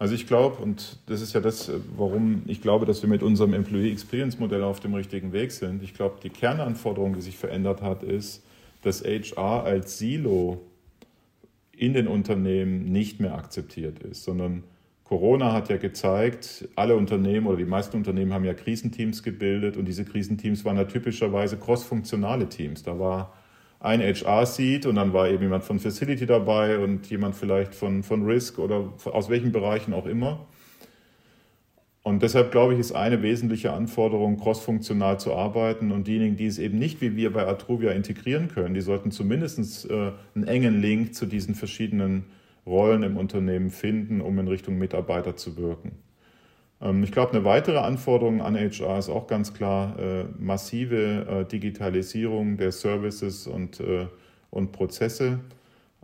Also 0.00 0.14
ich 0.14 0.28
glaube, 0.28 0.62
und 0.62 1.00
das 1.06 1.20
ist 1.20 1.32
ja 1.32 1.40
das, 1.40 1.70
warum 1.96 2.42
ich 2.46 2.62
glaube, 2.62 2.86
dass 2.86 3.02
wir 3.02 3.08
mit 3.08 3.22
unserem 3.22 3.52
Employee 3.52 3.90
Experience 3.90 4.38
Modell 4.38 4.62
auf 4.62 4.78
dem 4.78 4.94
richtigen 4.94 5.32
Weg 5.32 5.50
sind. 5.50 5.82
Ich 5.82 5.92
glaube, 5.92 6.18
die 6.22 6.30
Kernanforderung, 6.30 7.14
die 7.14 7.20
sich 7.20 7.36
verändert 7.36 7.82
hat, 7.82 8.04
ist, 8.04 8.44
dass 8.82 9.02
HR 9.02 9.64
als 9.64 9.98
Silo 9.98 10.60
in 11.78 11.94
den 11.94 12.08
Unternehmen 12.08 12.90
nicht 12.90 13.20
mehr 13.20 13.34
akzeptiert 13.34 14.00
ist, 14.00 14.24
sondern 14.24 14.64
Corona 15.04 15.52
hat 15.52 15.70
ja 15.70 15.78
gezeigt, 15.78 16.68
alle 16.76 16.94
Unternehmen 16.94 17.46
oder 17.46 17.56
die 17.56 17.64
meisten 17.64 17.96
Unternehmen 17.96 18.34
haben 18.34 18.44
ja 18.44 18.52
Krisenteams 18.52 19.22
gebildet 19.22 19.76
und 19.76 19.86
diese 19.86 20.04
Krisenteams 20.04 20.64
waren 20.64 20.76
ja 20.76 20.84
typischerweise 20.84 21.56
crossfunktionale 21.56 22.48
Teams. 22.48 22.82
Da 22.82 22.98
war 22.98 23.32
ein 23.80 24.00
HR-Seat 24.02 24.84
und 24.86 24.96
dann 24.96 25.12
war 25.12 25.28
eben 25.28 25.42
jemand 25.42 25.64
von 25.64 25.78
Facility 25.78 26.26
dabei 26.26 26.78
und 26.78 27.08
jemand 27.08 27.36
vielleicht 27.36 27.74
von, 27.74 28.02
von 28.02 28.24
Risk 28.24 28.58
oder 28.58 28.92
aus 29.04 29.30
welchen 29.30 29.52
Bereichen 29.52 29.94
auch 29.94 30.06
immer. 30.06 30.46
Und 32.08 32.22
deshalb 32.22 32.52
glaube 32.52 32.72
ich, 32.72 32.80
ist 32.80 32.92
eine 32.92 33.20
wesentliche 33.20 33.74
Anforderung, 33.74 34.38
crossfunktional 34.38 35.20
zu 35.20 35.34
arbeiten. 35.34 35.92
Und 35.92 36.06
diejenigen, 36.06 36.36
die 36.36 36.46
es 36.46 36.58
eben 36.58 36.78
nicht 36.78 37.02
wie 37.02 37.16
wir 37.16 37.30
bei 37.34 37.46
Atruvia 37.46 37.90
integrieren 37.90 38.48
können, 38.48 38.72
die 38.72 38.80
sollten 38.80 39.10
zumindest 39.10 39.90
äh, 39.90 40.12
einen 40.34 40.46
engen 40.46 40.80
Link 40.80 41.14
zu 41.14 41.26
diesen 41.26 41.54
verschiedenen 41.54 42.24
Rollen 42.66 43.02
im 43.02 43.18
Unternehmen 43.18 43.68
finden, 43.68 44.22
um 44.22 44.38
in 44.38 44.48
Richtung 44.48 44.78
Mitarbeiter 44.78 45.36
zu 45.36 45.58
wirken. 45.58 45.92
Ähm, 46.80 47.04
ich 47.04 47.12
glaube, 47.12 47.34
eine 47.34 47.44
weitere 47.44 47.76
Anforderung 47.76 48.40
an 48.40 48.56
HR 48.56 48.98
ist 48.98 49.10
auch 49.10 49.26
ganz 49.26 49.52
klar 49.52 49.98
äh, 49.98 50.24
massive 50.38 51.26
äh, 51.28 51.44
Digitalisierung 51.44 52.56
der 52.56 52.72
Services 52.72 53.46
und, 53.46 53.82
und 54.48 54.72
Prozesse. 54.72 55.40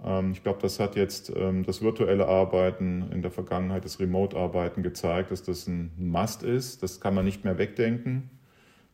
Ähm, 0.02 0.32
ich 0.32 0.42
glaube, 0.42 0.58
das 0.62 0.80
hat 0.80 0.96
jetzt 0.96 1.32
ähm, 1.34 1.64
das 1.64 1.82
virtuelle 1.82 2.26
Arbeiten 2.26 3.10
in 3.12 3.22
der 3.22 3.30
Vergangenheit, 3.30 3.84
das 3.84 4.00
Remote-Arbeiten 4.00 4.82
gezeigt, 4.82 5.30
dass 5.30 5.42
das 5.42 5.66
ein 5.66 5.92
Must 5.98 6.42
ist. 6.42 6.82
Das 6.82 7.00
kann 7.00 7.14
man 7.14 7.24
nicht 7.24 7.44
mehr 7.44 7.58
wegdenken. 7.58 8.30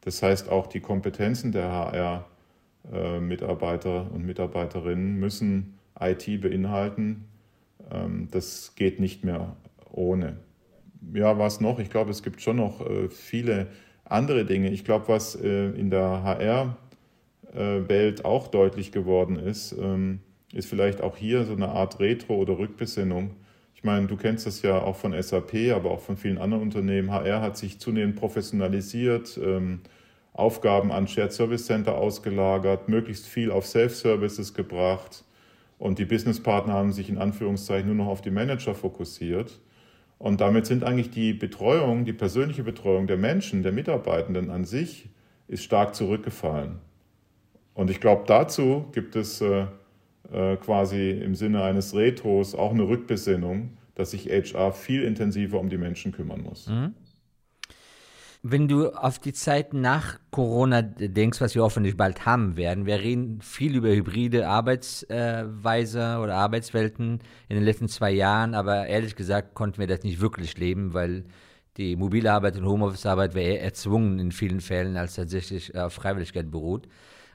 Das 0.03 0.23
heißt, 0.23 0.49
auch 0.49 0.67
die 0.67 0.81
Kompetenzen 0.81 1.53
der 1.53 2.27
HR-Mitarbeiter 2.85 4.07
äh, 4.11 4.15
und 4.15 4.25
Mitarbeiterinnen 4.25 5.17
müssen 5.19 5.79
IT 5.99 6.41
beinhalten. 6.41 7.27
Ähm, 7.91 8.29
das 8.31 8.75
geht 8.77 9.01
nicht 9.01 9.25
mehr 9.25 9.57
ohne. 9.91 10.37
Ja, 11.15 11.39
was 11.39 11.61
noch? 11.61 11.79
Ich 11.79 11.91
glaube, 11.91 12.11
es 12.11 12.23
gibt 12.23 12.41
schon 12.43 12.57
noch 12.57 12.81
äh, 12.87 13.09
viele 13.09 13.69
andere 14.05 14.45
Dinge. 14.45 14.71
Ich 14.71 14.85
glaube, 14.85 15.09
was 15.09 15.35
äh, 15.35 15.71
in 15.71 15.91
der 15.91 16.23
HR-Welt 17.53 18.25
auch 18.25 18.49
deutlich 18.49 18.93
geworden 18.93 19.37
ist, 19.37 19.75
ist 20.53 20.69
vielleicht 20.69 21.01
auch 21.01 21.17
hier 21.17 21.45
so 21.45 21.53
eine 21.53 21.69
Art 21.69 22.01
Retro- 22.01 22.37
oder 22.37 22.59
Rückbesinnung. 22.59 23.31
Ich 23.75 23.85
meine, 23.85 24.07
du 24.07 24.17
kennst 24.17 24.47
das 24.47 24.63
ja 24.63 24.83
auch 24.83 24.97
von 24.97 25.21
SAP, 25.21 25.73
aber 25.75 25.91
auch 25.91 26.01
von 26.01 26.17
vielen 26.17 26.39
anderen 26.39 26.63
Unternehmen. 26.63 27.11
HR 27.11 27.41
hat 27.41 27.57
sich 27.57 27.79
zunehmend 27.79 28.17
professionalisiert, 28.17 29.39
ähm, 29.43 29.81
Aufgaben 30.33 30.93
an 30.93 31.09
Shared 31.09 31.33
Service 31.33 31.67
Center 31.67 31.97
ausgelagert, 31.97 32.89
möglichst 32.89 33.27
viel 33.27 33.51
auf 33.51 33.67
Self-Services 33.67 34.55
gebracht 34.55 35.25
und 35.81 35.99
die 35.99 36.05
Businesspartner 36.05 36.75
haben 36.75 36.93
sich 36.93 37.09
in 37.09 37.17
Anführungszeichen 37.17 37.87
nur 37.87 38.05
noch 38.05 38.13
auf 38.13 38.21
die 38.21 38.31
Manager 38.31 38.75
fokussiert. 38.75 39.61
Und 40.19 40.43
damit 40.43 40.67
sind 40.67 40.85
eigentlich 40.85 41.11
die 41.11 41.33
Betreuung, 41.33 42.05
die 42.05 42.13
persönliche 42.13 42.63
Betreuung 42.63 43.07
der 43.07 43.17
Menschen, 43.17 43.63
der 43.63 43.73
Mitarbeitenden 43.73 44.51
an 44.51 44.67
sich, 44.67 45.09
ist 45.49 45.65
stark 45.65 45.95
zurückgefallen. 45.95 46.81
Und 47.73 47.89
ich 47.89 47.99
glaube, 47.99 48.25
dazu 48.27 48.85
gibt 48.93 49.17
es 49.17 49.41
äh, 49.41 49.65
äh, 50.33 50.57
quasi 50.57 51.11
im 51.11 51.35
Sinne 51.35 51.63
eines 51.63 51.95
Retros 51.95 52.55
auch 52.55 52.73
eine 52.73 52.89
Rückbesinnung, 52.89 53.77
dass 53.95 54.13
sich 54.13 54.27
HR 54.27 54.73
viel 54.73 55.03
intensiver 55.05 55.59
um 55.59 55.69
die 55.69 55.79
Menschen 55.79 56.13
kümmern 56.13 56.43
muss. 56.43 56.69
Mhm. 56.69 56.95
Wenn 58.43 58.69
du 58.69 58.89
auf 58.89 59.19
die 59.19 59.35
Zeit 59.35 59.75
nach 59.75 60.19
Corona 60.31 60.81
denkst, 60.81 61.43
was 61.43 61.55
wir 61.55 61.63
hoffentlich 61.63 61.99
bald 61.99 62.25
haben 62.25 62.57
werden, 62.57 62.87
wir 62.87 62.99
reden 62.99 63.43
viel 63.43 63.77
über 63.77 63.91
hybride 63.91 64.49
Arbeitsweise 64.49 66.19
oder 66.23 66.37
Arbeitswelten 66.37 67.21
in 67.51 67.57
den 67.57 67.65
letzten 67.65 67.89
zwei 67.89 68.13
Jahren, 68.13 68.55
aber 68.55 68.87
ehrlich 68.87 69.15
gesagt 69.15 69.55
konnten 69.55 69.79
wir 69.79 69.87
das 69.87 70.05
nicht 70.05 70.23
wirklich 70.23 70.57
leben, 70.57 70.95
weil 70.95 71.25
die 71.77 71.97
mobile 71.97 72.33
Arbeit 72.33 72.57
und 72.57 72.65
Homeoffice-Arbeit 72.65 73.35
wäre 73.35 73.59
erzwungen 73.59 74.19
in 74.19 74.33
vielen 74.33 74.61
Fällen, 74.61 74.97
als 74.97 75.17
tatsächlich 75.17 75.77
auf 75.77 75.93
Freiwilligkeit 75.93 76.51
beruht. 76.51 76.89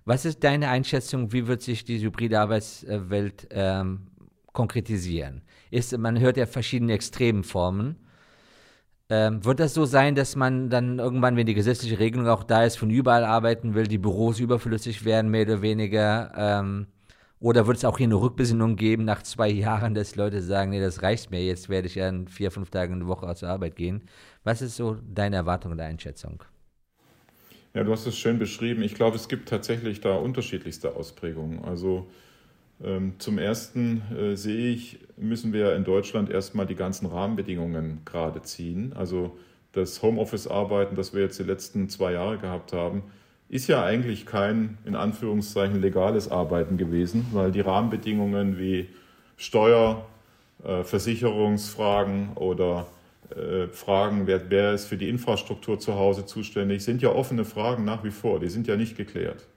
Was 0.06 0.24
ist 0.24 0.44
deine 0.44 0.70
Einschätzung, 0.70 1.34
wie 1.34 1.48
wird 1.48 1.63
sich 1.63 1.84
die 1.84 2.00
hybride 2.00 2.39
Arbeitswelt 2.39 3.48
ähm, 3.50 4.08
konkretisieren? 4.54 5.41
Ist, 5.72 5.98
man 5.98 6.20
hört 6.20 6.38
ja 6.38 6.46
verschiedene 6.46 6.94
Extremformen. 6.94 7.96
Ähm, 9.10 9.44
wird 9.44 9.60
das 9.60 9.74
so 9.74 9.86
sein, 9.86 10.13
dass 10.13 10.36
man 10.36 10.70
dann 10.70 11.00
irgendwann, 11.00 11.36
wenn 11.36 11.48
die 11.48 11.56
gesetzliche 11.56 11.98
Regelung 12.00 12.28
auch 12.28 12.44
da 12.44 12.63
ist, 12.63 12.78
von 12.78 12.91
überall 12.91 13.24
arbeiten 13.24 13.74
will, 13.74 13.88
die 13.88 13.98
Büros 13.98 14.39
überflüssig 14.39 15.06
werden, 15.06 15.32
mehr 15.32 15.44
oder 15.44 15.63
weniger? 15.63 16.32
Ähm, 16.36 16.88
oder 17.39 17.65
wird 17.68 17.78
es 17.78 17.86
auch 17.86 17.98
hier 17.98 18.06
eine 18.06 18.15
Rückbesinnung 18.15 18.76
geben 18.76 19.06
nach 19.06 19.24
zwei 19.24 19.50
Jahren, 19.50 19.96
dass 19.96 20.15
Leute 20.15 20.41
sagen, 20.41 20.72
nee, 20.72 20.82
das 20.82 21.02
reicht 21.02 21.32
mir, 21.32 21.44
jetzt 21.44 21.68
werde 21.70 21.88
ich 21.88 21.96
ja 21.96 22.08
in 22.10 22.28
vier, 22.28 22.52
fünf 22.52 22.70
Tagen 22.70 22.94
in 22.94 23.00
der 23.00 23.08
Woche 23.08 23.34
zur 23.36 23.50
Arbeit 23.50 23.76
gehen? 23.76 24.04
Was 24.44 24.62
ist 24.62 24.76
so 24.76 24.98
deine 25.13 25.38
Erwartung 25.38 25.72
und 25.74 25.80
Einschätzung? 25.80 26.44
Ja, 27.75 27.83
du 27.83 27.91
hast 27.91 28.07
es 28.07 28.17
schön 28.17 28.39
beschrieben. 28.39 28.81
Ich 28.83 28.95
glaube, 28.95 29.17
es 29.17 29.27
gibt 29.27 29.49
tatsächlich 29.49 29.99
da 29.99 30.15
unterschiedlichste 30.15 30.95
Ausprägungen. 30.95 31.65
Also 31.65 32.07
ähm, 32.81 33.15
zum 33.17 33.38
Ersten 33.38 34.01
äh, 34.17 34.38
sehe 34.38 34.71
ich, 34.71 34.99
müssen 35.17 35.51
wir 35.51 35.75
in 35.75 35.83
Deutschland 35.83 36.29
erstmal 36.29 36.65
die 36.65 36.75
ganzen 36.75 37.05
Rahmenbedingungen 37.05 37.99
gerade 38.05 38.41
ziehen. 38.43 38.93
Also 38.95 39.38
das 39.73 40.01
Homeoffice-Arbeiten, 40.01 40.95
das 40.95 41.13
wir 41.13 41.21
jetzt 41.21 41.38
die 41.38 41.43
letzten 41.43 41.89
zwei 41.89 42.13
Jahre 42.13 42.38
gehabt 42.38 42.71
haben, 42.71 43.03
ist 43.49 43.67
ja 43.67 43.83
eigentlich 43.83 44.25
kein, 44.25 44.77
in 44.85 44.95
Anführungszeichen, 44.95 45.81
legales 45.81 46.31
Arbeiten 46.31 46.77
gewesen, 46.77 47.25
weil 47.33 47.51
die 47.51 47.59
Rahmenbedingungen 47.59 48.57
wie 48.57 48.88
Steuer, 49.35 50.05
äh, 50.63 50.85
Versicherungsfragen 50.85 52.35
oder 52.35 52.88
äh, 53.31 53.67
Fragen, 53.67 54.27
wer, 54.27 54.49
wer 54.49 54.73
ist 54.73 54.85
für 54.85 54.97
die 54.97 55.09
Infrastruktur 55.09 55.79
zu 55.79 55.95
Hause 55.95 56.25
zuständig, 56.25 56.83
sind 56.83 57.01
ja 57.01 57.09
offene 57.09 57.45
Fragen 57.45 57.85
nach 57.85 58.03
wie 58.03 58.11
vor, 58.11 58.39
die 58.39 58.49
sind 58.49 58.67
ja 58.67 58.75
nicht 58.75 58.97
geklärt. 58.97 59.47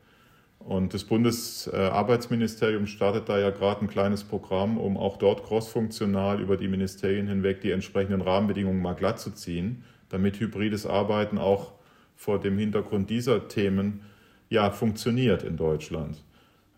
Und 0.59 0.93
das 0.93 1.05
Bundesarbeitsministerium 1.05 2.87
startet 2.87 3.29
da 3.29 3.39
ja 3.39 3.51
gerade 3.51 3.83
ein 3.83 3.89
kleines 3.89 4.25
Programm, 4.25 4.77
um 4.77 4.97
auch 4.97 5.17
dort 5.17 5.45
crossfunktional 5.45 6.41
über 6.41 6.57
die 6.57 6.69
Ministerien 6.69 7.27
hinweg 7.27 7.61
die 7.61 7.71
entsprechenden 7.71 8.21
Rahmenbedingungen 8.21 8.83
mal 8.83 8.95
glatt 8.95 9.19
zu 9.21 9.31
ziehen, 9.31 9.85
damit 10.09 10.41
hybrides 10.41 10.87
Arbeiten 10.87 11.39
auch 11.39 11.73
vor 12.17 12.41
dem 12.41 12.59
Hintergrund 12.59 13.09
dieser 13.09 13.49
Themen 13.49 14.03
ja 14.51 14.71
funktioniert 14.71 15.43
in 15.43 15.57
Deutschland. 15.57 16.23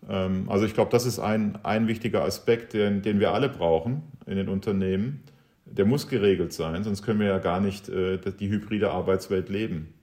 Ähm, 0.09 0.45
also 0.47 0.65
ich 0.65 0.73
glaube, 0.73 0.91
das 0.91 1.05
ist 1.05 1.19
ein, 1.19 1.57
ein 1.63 1.87
wichtiger 1.87 2.23
Aspekt, 2.23 2.73
den, 2.73 3.01
den 3.01 3.19
wir 3.19 3.33
alle 3.33 3.49
brauchen 3.49 4.03
in 4.25 4.35
den 4.35 4.49
Unternehmen 4.49 5.23
der 5.65 5.85
muss 5.85 6.07
geregelt 6.07 6.53
sein, 6.53 6.83
sonst 6.83 7.03
können 7.03 7.19
wir 7.19 7.27
ja 7.27 7.39
gar 7.39 7.59
nicht 7.59 7.89
äh, 7.89 8.17
die 8.17 8.49
hybride 8.49 8.91
Arbeitswelt 8.91 9.49
leben. 9.49 9.93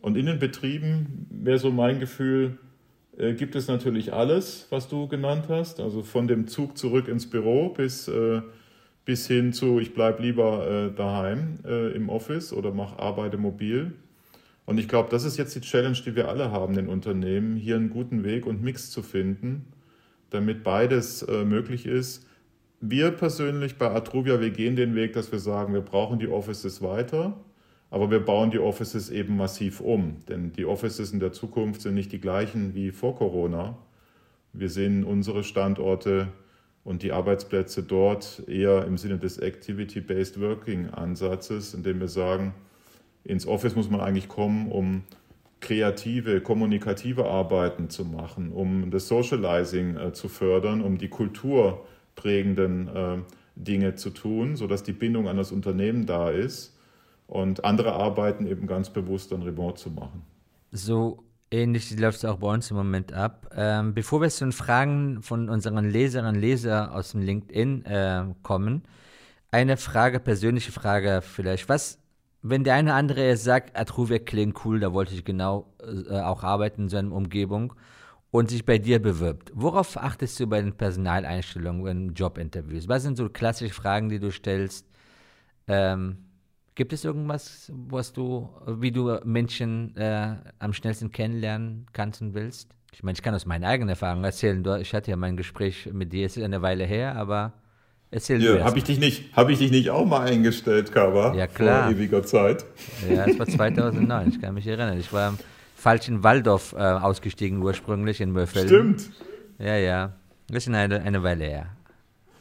Und 0.00 0.16
in 0.16 0.26
den 0.26 0.38
Betrieben 0.38 1.26
wäre 1.30 1.58
so 1.58 1.70
mein 1.70 2.00
Gefühl, 2.00 2.58
äh, 3.16 3.34
gibt 3.34 3.54
es 3.56 3.68
natürlich 3.68 4.12
alles, 4.12 4.66
was 4.70 4.88
du 4.88 5.08
genannt 5.08 5.46
hast, 5.48 5.80
also 5.80 6.02
von 6.02 6.28
dem 6.28 6.46
Zug 6.46 6.76
zurück 6.76 7.08
ins 7.08 7.28
Büro 7.28 7.70
bis, 7.70 8.08
äh, 8.08 8.42
bis 9.04 9.26
hin 9.26 9.52
zu, 9.52 9.80
ich 9.80 9.94
bleibe 9.94 10.22
lieber 10.22 10.68
äh, 10.68 10.94
daheim 10.94 11.58
äh, 11.64 11.92
im 11.92 12.08
Office 12.08 12.52
oder 12.52 12.72
mache 12.72 12.98
Arbeite 12.98 13.38
mobil. 13.38 13.92
Und 14.66 14.78
ich 14.78 14.88
glaube, 14.88 15.10
das 15.10 15.24
ist 15.24 15.36
jetzt 15.36 15.54
die 15.54 15.60
Challenge, 15.60 15.98
die 16.04 16.16
wir 16.16 16.28
alle 16.28 16.50
haben 16.50 16.78
in 16.78 16.88
Unternehmen, 16.88 17.56
hier 17.56 17.76
einen 17.76 17.90
guten 17.90 18.24
Weg 18.24 18.46
und 18.46 18.62
Mix 18.62 18.90
zu 18.90 19.02
finden, 19.02 19.66
damit 20.30 20.64
beides 20.64 21.22
äh, 21.22 21.44
möglich 21.44 21.86
ist 21.86 22.26
wir 22.80 23.10
persönlich 23.12 23.76
bei 23.76 23.90
Atruvia, 23.90 24.40
wir 24.40 24.50
gehen 24.50 24.76
den 24.76 24.94
Weg, 24.94 25.14
dass 25.14 25.32
wir 25.32 25.38
sagen, 25.38 25.72
wir 25.72 25.80
brauchen 25.80 26.18
die 26.18 26.28
Offices 26.28 26.82
weiter, 26.82 27.34
aber 27.90 28.10
wir 28.10 28.20
bauen 28.20 28.50
die 28.50 28.58
Offices 28.58 29.10
eben 29.10 29.36
massiv 29.36 29.80
um. 29.80 30.16
Denn 30.28 30.52
die 30.52 30.66
Offices 30.66 31.12
in 31.12 31.20
der 31.20 31.32
Zukunft 31.32 31.80
sind 31.80 31.94
nicht 31.94 32.12
die 32.12 32.20
gleichen 32.20 32.74
wie 32.74 32.90
vor 32.90 33.16
Corona. 33.16 33.78
Wir 34.52 34.68
sehen 34.68 35.04
unsere 35.04 35.44
Standorte 35.44 36.28
und 36.84 37.02
die 37.02 37.12
Arbeitsplätze 37.12 37.82
dort 37.82 38.42
eher 38.46 38.84
im 38.84 38.98
Sinne 38.98 39.18
des 39.18 39.38
Activity-Based 39.38 40.40
Working-Ansatzes, 40.40 41.72
indem 41.72 42.00
wir 42.00 42.08
sagen, 42.08 42.54
ins 43.24 43.46
Office 43.46 43.74
muss 43.74 43.88
man 43.88 44.00
eigentlich 44.00 44.28
kommen, 44.28 44.70
um 44.70 45.04
kreative, 45.60 46.42
kommunikative 46.42 47.24
Arbeiten 47.24 47.88
zu 47.88 48.04
machen, 48.04 48.52
um 48.52 48.90
das 48.90 49.08
Socializing 49.08 49.96
äh, 49.96 50.12
zu 50.12 50.28
fördern, 50.28 50.82
um 50.82 50.98
die 50.98 51.08
Kultur 51.08 51.86
zu 51.86 51.93
prägenden 52.24 52.88
äh, 52.88 53.18
Dinge 53.54 53.96
zu 53.96 54.08
tun, 54.08 54.56
sodass 54.56 54.82
die 54.82 54.92
Bindung 54.92 55.28
an 55.28 55.36
das 55.36 55.52
Unternehmen 55.52 56.06
da 56.06 56.30
ist 56.30 56.74
und 57.26 57.64
andere 57.64 57.92
Arbeiten 57.92 58.46
eben 58.46 58.66
ganz 58.66 58.88
bewusst 58.88 59.30
dann 59.30 59.42
remote 59.42 59.78
zu 59.80 59.90
machen. 59.90 60.22
So 60.72 61.22
ähnlich 61.50 61.96
läuft 61.98 62.18
es 62.18 62.24
auch 62.24 62.38
bei 62.38 62.48
uns 62.48 62.70
im 62.70 62.78
Moment 62.78 63.12
ab. 63.12 63.50
Ähm, 63.54 63.92
bevor 63.92 64.22
wir 64.22 64.30
zu 64.30 64.44
den 64.44 64.52
Fragen 64.52 65.22
von 65.22 65.50
unseren 65.50 65.84
Leserinnen 65.84 66.36
und 66.36 66.40
Lesern 66.40 66.88
aus 66.88 67.12
dem 67.12 67.20
LinkedIn 67.20 67.84
äh, 67.84 68.24
kommen, 68.42 68.84
eine 69.50 69.76
Frage, 69.76 70.18
persönliche 70.18 70.72
Frage 70.72 71.20
vielleicht. 71.22 71.68
Was, 71.68 71.98
wenn 72.40 72.64
der 72.64 72.74
eine 72.74 72.88
oder 72.88 72.96
andere 72.96 73.36
sagt, 73.36 73.78
Atruvia 73.78 74.18
klingt 74.18 74.64
cool, 74.64 74.80
da 74.80 74.94
wollte 74.94 75.14
ich 75.14 75.26
genau 75.26 75.66
äh, 76.08 76.20
auch 76.20 76.42
arbeiten 76.42 76.84
in 76.84 76.88
so 76.88 76.96
einer 76.96 77.12
Umgebung 77.12 77.74
und 78.34 78.50
sich 78.50 78.64
bei 78.64 78.78
dir 78.78 79.00
bewirbt, 79.00 79.52
worauf 79.54 79.96
achtest 79.96 80.40
du 80.40 80.48
bei 80.48 80.60
den 80.60 80.72
Personaleinstellungen, 80.72 81.86
in 81.86 82.14
Jobinterviews? 82.14 82.88
Was 82.88 83.04
sind 83.04 83.16
so 83.16 83.28
klassische 83.28 83.72
Fragen, 83.72 84.08
die 84.08 84.18
du 84.18 84.32
stellst? 84.32 84.88
Ähm, 85.68 86.16
gibt 86.74 86.92
es 86.92 87.04
irgendwas, 87.04 87.70
was 87.72 88.12
du, 88.12 88.48
wie 88.66 88.90
du 88.90 89.20
Menschen 89.22 89.96
äh, 89.96 90.34
am 90.58 90.72
schnellsten 90.72 91.12
kennenlernen 91.12 91.86
kannst 91.92 92.22
und 92.22 92.34
willst? 92.34 92.70
Ich 92.92 93.04
meine, 93.04 93.14
ich 93.14 93.22
kann 93.22 93.36
aus 93.36 93.46
meiner 93.46 93.68
eigenen 93.68 93.90
Erfahrung 93.90 94.24
erzählen. 94.24 94.64
Ich 94.80 94.92
hatte 94.94 95.12
ja 95.12 95.16
mein 95.16 95.36
Gespräch 95.36 95.88
mit 95.92 96.12
dir, 96.12 96.26
es 96.26 96.36
ist 96.36 96.42
eine 96.42 96.60
Weile 96.60 96.86
her, 96.86 97.14
aber 97.14 97.52
Erzähl 98.10 98.40
ja, 98.42 98.64
Habe 98.64 98.78
ich, 98.78 98.84
dich 98.84 99.00
nicht, 99.00 99.36
hab 99.36 99.48
ich 99.48 99.58
dich 99.58 99.72
nicht 99.72 99.90
auch 99.90 100.06
mal 100.06 100.20
eingestellt, 100.20 100.92
Kaba? 100.92 101.34
Ja, 101.34 101.48
klar. 101.48 101.84
Vor 101.84 101.96
ewiger 101.96 102.22
Zeit. 102.22 102.64
Ja, 103.08 103.26
das 103.26 103.38
war 103.38 103.46
2009, 103.48 104.28
ich 104.28 104.40
kann 104.40 104.54
mich 104.54 104.66
erinnern. 104.68 104.98
Ich 104.98 105.12
war 105.12 105.34
im 105.84 105.90
falschen 105.90 106.24
Waldorf 106.24 106.72
äh, 106.72 106.78
ausgestiegen 106.78 107.62
ursprünglich 107.62 108.20
in 108.20 108.32
Mörfelden. 108.32 108.98
Stimmt. 108.98 109.10
Ja, 109.58 109.76
ja. 109.76 110.12
Das 110.48 110.66
ist 110.66 110.74
eine, 110.74 111.02
eine 111.02 111.22
Weile 111.22 111.44
her. 111.44 111.66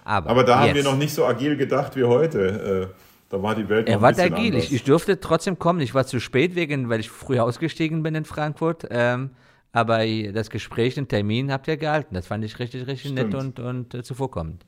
Aber, 0.06 0.30
Aber 0.30 0.44
da 0.44 0.62
jetzt. 0.62 0.70
haben 0.70 0.76
wir 0.76 0.84
noch 0.84 0.98
nicht 0.98 1.14
so 1.14 1.26
agil 1.26 1.58
gedacht 1.58 1.96
wie 1.96 2.04
heute. 2.04 2.90
Äh, 2.92 2.96
da 3.30 3.42
war 3.42 3.56
die 3.56 3.68
Welt 3.68 3.88
Er 3.88 3.96
noch 3.96 4.02
war 4.02 4.10
ein 4.10 4.16
bisschen 4.16 4.34
agil. 4.34 4.56
Ich, 4.56 4.74
ich 4.74 4.84
durfte 4.84 5.20
trotzdem 5.20 5.60
kommen. 5.60 5.82
Ich 5.82 5.94
war 5.94 6.06
zu 6.06 6.20
spät, 6.20 6.56
wegen, 6.56 6.90
weil 6.90 7.00
ich 7.00 7.10
früh 7.10 7.40
ausgestiegen 7.40 8.04
bin 8.04 8.16
in 8.16 8.26
Frankfurt. 8.26 8.88
Ähm, 8.90 9.32
aber 9.72 10.06
das 10.32 10.50
Gespräch, 10.50 10.96
den 10.96 11.08
Termin 11.08 11.52
habt 11.52 11.68
ihr 11.68 11.78
gehalten. 11.78 12.16
Das 12.16 12.28
fand 12.28 12.46
ich 12.46 12.60
richtig, 12.60 12.88
richtig 12.88 13.12
nett 13.12 13.28
Stimmt. 13.28 13.60
und, 13.60 13.94
und 13.94 13.94
äh, 13.94 14.04
zuvorkommend. 14.04 14.66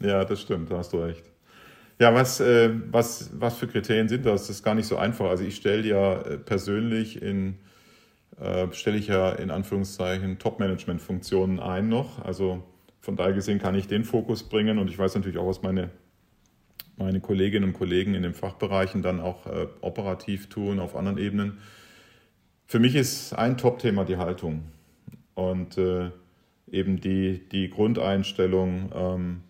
Ja, 0.00 0.24
das 0.24 0.40
stimmt, 0.40 0.70
da 0.70 0.78
hast 0.78 0.92
du 0.92 0.98
recht. 0.98 1.24
Ja, 1.98 2.14
was, 2.14 2.40
äh, 2.40 2.70
was, 2.90 3.30
was 3.34 3.56
für 3.56 3.66
Kriterien 3.66 4.08
sind 4.08 4.26
das? 4.26 4.42
Das 4.42 4.56
ist 4.56 4.62
gar 4.62 4.74
nicht 4.74 4.86
so 4.86 4.96
einfach. 4.96 5.26
Also 5.26 5.44
ich 5.44 5.56
stelle 5.56 5.82
ja 5.82 6.20
äh, 6.20 6.38
persönlich 6.38 7.22
in, 7.22 7.58
äh, 8.40 8.66
stelle 8.72 8.96
ich 8.96 9.08
ja 9.08 9.30
in 9.32 9.50
Anführungszeichen 9.50 10.38
Top-Management-Funktionen 10.38 11.60
ein 11.60 11.88
noch. 11.88 12.24
Also 12.24 12.62
von 13.00 13.16
daher 13.16 13.32
gesehen 13.32 13.58
kann 13.58 13.74
ich 13.74 13.86
den 13.86 14.04
Fokus 14.04 14.44
bringen 14.44 14.78
und 14.78 14.88
ich 14.88 14.98
weiß 14.98 15.14
natürlich 15.14 15.38
auch, 15.38 15.46
was 15.46 15.62
meine, 15.62 15.90
meine 16.96 17.20
Kolleginnen 17.20 17.68
und 17.68 17.72
Kollegen 17.74 18.14
in 18.14 18.22
den 18.22 18.34
Fachbereichen 18.34 19.02
dann 19.02 19.20
auch 19.20 19.46
äh, 19.46 19.66
operativ 19.80 20.48
tun, 20.48 20.80
auf 20.80 20.96
anderen 20.96 21.18
Ebenen. 21.18 21.58
Für 22.66 22.78
mich 22.78 22.94
ist 22.94 23.34
ein 23.34 23.56
Top-Thema 23.58 24.04
die 24.04 24.16
Haltung 24.16 24.62
und 25.34 25.76
äh, 25.76 26.10
eben 26.70 27.00
die, 27.00 27.46
die 27.52 27.68
Grundeinstellung, 27.68 28.90
ähm, 28.94 29.40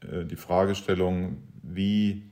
äh, 0.00 0.24
die 0.24 0.36
Fragestellung, 0.36 1.38
wie, 1.62 2.22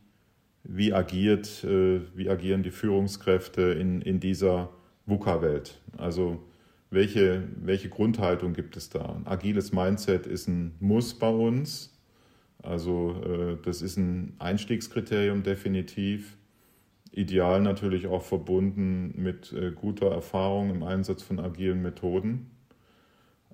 wie, 0.63 0.93
agiert, 0.93 1.65
äh, 1.65 2.01
wie 2.15 2.31
agieren 2.31 2.63
die 2.63 2.71
Führungskräfte 2.71 3.63
in, 3.63 4.01
in 4.03 4.21
dieser 4.21 4.71
VUCA-Welt? 5.07 5.81
Also 5.97 6.41
welche, 6.91 7.43
welche 7.57 7.89
Grundhaltung 7.89 8.53
gibt 8.53 8.77
es 8.77 8.89
da? 8.89 9.17
Ein 9.17 9.27
agiles 9.27 9.73
Mindset 9.73 10.27
ist 10.27 10.49
ein 10.49 10.75
Muss 10.81 11.15
bei 11.15 11.29
uns. 11.29 11.99
Also 12.63 13.21
äh, 13.25 13.57
das 13.63 13.83
ist 13.83 13.97
ein 13.97 14.35
Einstiegskriterium 14.39 15.43
definitiv. 15.43 16.37
Ideal 17.13 17.61
natürlich 17.61 18.07
auch 18.07 18.23
verbunden 18.23 19.15
mit 19.17 19.53
äh, 19.53 19.71
guter 19.73 20.11
Erfahrung 20.11 20.71
im 20.71 20.83
Einsatz 20.83 21.23
von 21.23 21.39
agilen 21.39 21.83
Methoden. 21.83 22.51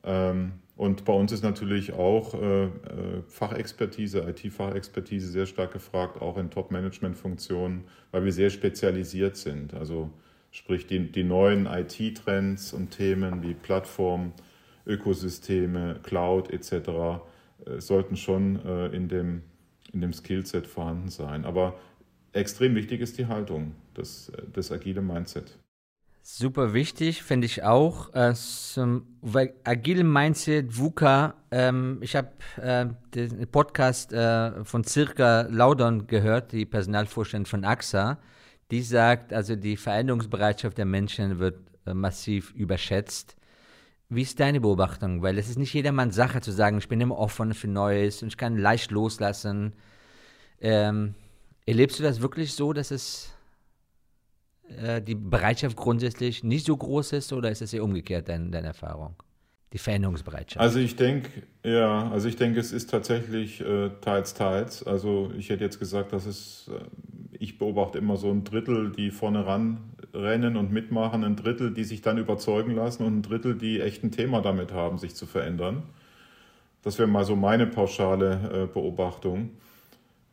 Ähm, 0.04 0.52
und 0.76 1.04
bei 1.04 1.12
uns 1.12 1.30
ist 1.30 1.42
natürlich 1.42 1.92
auch 1.92 2.32
äh, 2.32 2.68
Fachexpertise, 3.26 4.20
IT-Fachexpertise 4.20 5.28
sehr 5.28 5.44
stark 5.44 5.72
gefragt, 5.72 6.22
auch 6.22 6.38
in 6.38 6.50
Top-Management-Funktionen, 6.50 7.84
weil 8.12 8.24
wir 8.24 8.32
sehr 8.32 8.48
spezialisiert 8.48 9.36
sind. 9.36 9.74
Also 9.74 10.10
sprich 10.50 10.86
die, 10.86 11.10
die 11.10 11.24
neuen 11.24 11.66
IT-Trends 11.66 12.72
und 12.72 12.90
Themen 12.90 13.42
wie 13.42 13.54
Plattform, 13.54 14.32
Ökosysteme, 14.86 16.00
Cloud 16.02 16.50
etc. 16.50 16.72
Äh, 16.72 17.80
sollten 17.80 18.16
schon 18.16 18.64
äh, 18.64 18.86
in 18.88 19.08
dem, 19.08 19.42
in 19.92 20.00
dem 20.00 20.12
Skillset 20.12 20.66
vorhanden 20.66 21.08
sein. 21.08 21.44
Aber 21.44 21.78
extrem 22.32 22.74
wichtig 22.74 23.00
ist 23.00 23.18
die 23.18 23.26
Haltung, 23.26 23.74
das, 23.94 24.32
das 24.52 24.72
agile 24.72 25.02
Mindset. 25.02 25.58
Super 26.22 26.74
wichtig, 26.74 27.22
finde 27.22 27.46
ich 27.46 27.62
auch. 27.62 28.12
Äh, 28.14 28.34
agile 29.64 30.04
Mindset, 30.04 30.78
VUCA. 30.78 31.34
Ähm, 31.50 31.98
ich 32.02 32.14
habe 32.14 32.28
äh, 32.60 32.86
den 33.14 33.46
Podcast 33.48 34.12
äh, 34.12 34.64
von 34.64 34.84
Circa 34.84 35.42
Laudern 35.50 36.06
gehört, 36.06 36.52
die 36.52 36.66
Personalvorständin 36.66 37.46
von 37.46 37.64
AXA. 37.64 38.18
Die 38.70 38.82
sagt, 38.82 39.32
also 39.32 39.56
die 39.56 39.76
Veränderungsbereitschaft 39.76 40.78
der 40.78 40.84
Menschen 40.84 41.38
wird 41.38 41.58
äh, 41.86 41.94
massiv 41.94 42.52
überschätzt. 42.54 43.36
Wie 44.08 44.22
ist 44.22 44.40
deine 44.40 44.60
Beobachtung? 44.60 45.22
Weil 45.22 45.38
es 45.38 45.48
ist 45.48 45.58
nicht 45.58 45.72
jedermanns 45.72 46.14
Sache 46.16 46.40
zu 46.40 46.50
sagen, 46.50 46.78
ich 46.78 46.88
bin 46.88 47.00
immer 47.00 47.18
offen 47.18 47.54
für 47.54 47.68
Neues 47.68 48.22
und 48.22 48.28
ich 48.28 48.36
kann 48.36 48.56
leicht 48.56 48.90
loslassen. 48.90 49.72
Ähm, 50.60 51.14
erlebst 51.64 51.98
du 51.98 52.02
das 52.02 52.20
wirklich 52.20 52.54
so, 52.54 52.72
dass 52.72 52.90
es 52.90 53.32
äh, 54.78 55.00
die 55.00 55.14
Bereitschaft 55.14 55.76
grundsätzlich 55.76 56.44
nicht 56.44 56.66
so 56.66 56.76
groß 56.76 57.12
ist 57.12 57.32
oder 57.32 57.50
ist 57.50 57.62
es 57.62 57.72
eher 57.72 57.84
umgekehrt, 57.84 58.28
dein, 58.28 58.52
deine 58.52 58.68
Erfahrung? 58.68 59.14
Die 59.72 59.78
Veränderungsbereitschaft. 59.78 60.60
Also 60.60 60.80
ich 60.80 60.96
denke, 60.96 61.30
ja, 61.64 62.10
also 62.10 62.26
ich 62.26 62.34
denke, 62.34 62.58
es 62.58 62.72
ist 62.72 62.90
tatsächlich 62.90 63.60
äh, 63.60 63.90
teils, 64.00 64.34
teils. 64.34 64.82
Also 64.82 65.30
ich 65.38 65.48
hätte 65.48 65.62
jetzt 65.62 65.78
gesagt, 65.78 66.12
dass 66.12 66.26
es, 66.26 66.68
äh, 66.68 66.80
ich 67.40 67.58
beobachte 67.58 67.98
immer 67.98 68.18
so 68.18 68.30
ein 68.30 68.44
Drittel, 68.44 68.92
die 68.92 69.10
vorne 69.10 69.46
ran 69.46 69.78
rennen 70.12 70.56
und 70.56 70.70
mitmachen, 70.70 71.24
ein 71.24 71.36
Drittel, 71.36 71.72
die 71.72 71.84
sich 71.84 72.02
dann 72.02 72.18
überzeugen 72.18 72.74
lassen 72.74 73.04
und 73.04 73.18
ein 73.18 73.22
Drittel, 73.22 73.54
die 73.56 73.80
echt 73.80 74.04
ein 74.04 74.10
Thema 74.10 74.42
damit 74.42 74.72
haben, 74.72 74.98
sich 74.98 75.14
zu 75.14 75.26
verändern. 75.26 75.82
Das 76.82 76.98
wäre 76.98 77.08
mal 77.08 77.24
so 77.24 77.36
meine 77.36 77.66
pauschale 77.66 78.64
äh, 78.64 78.66
Beobachtung. 78.66 79.50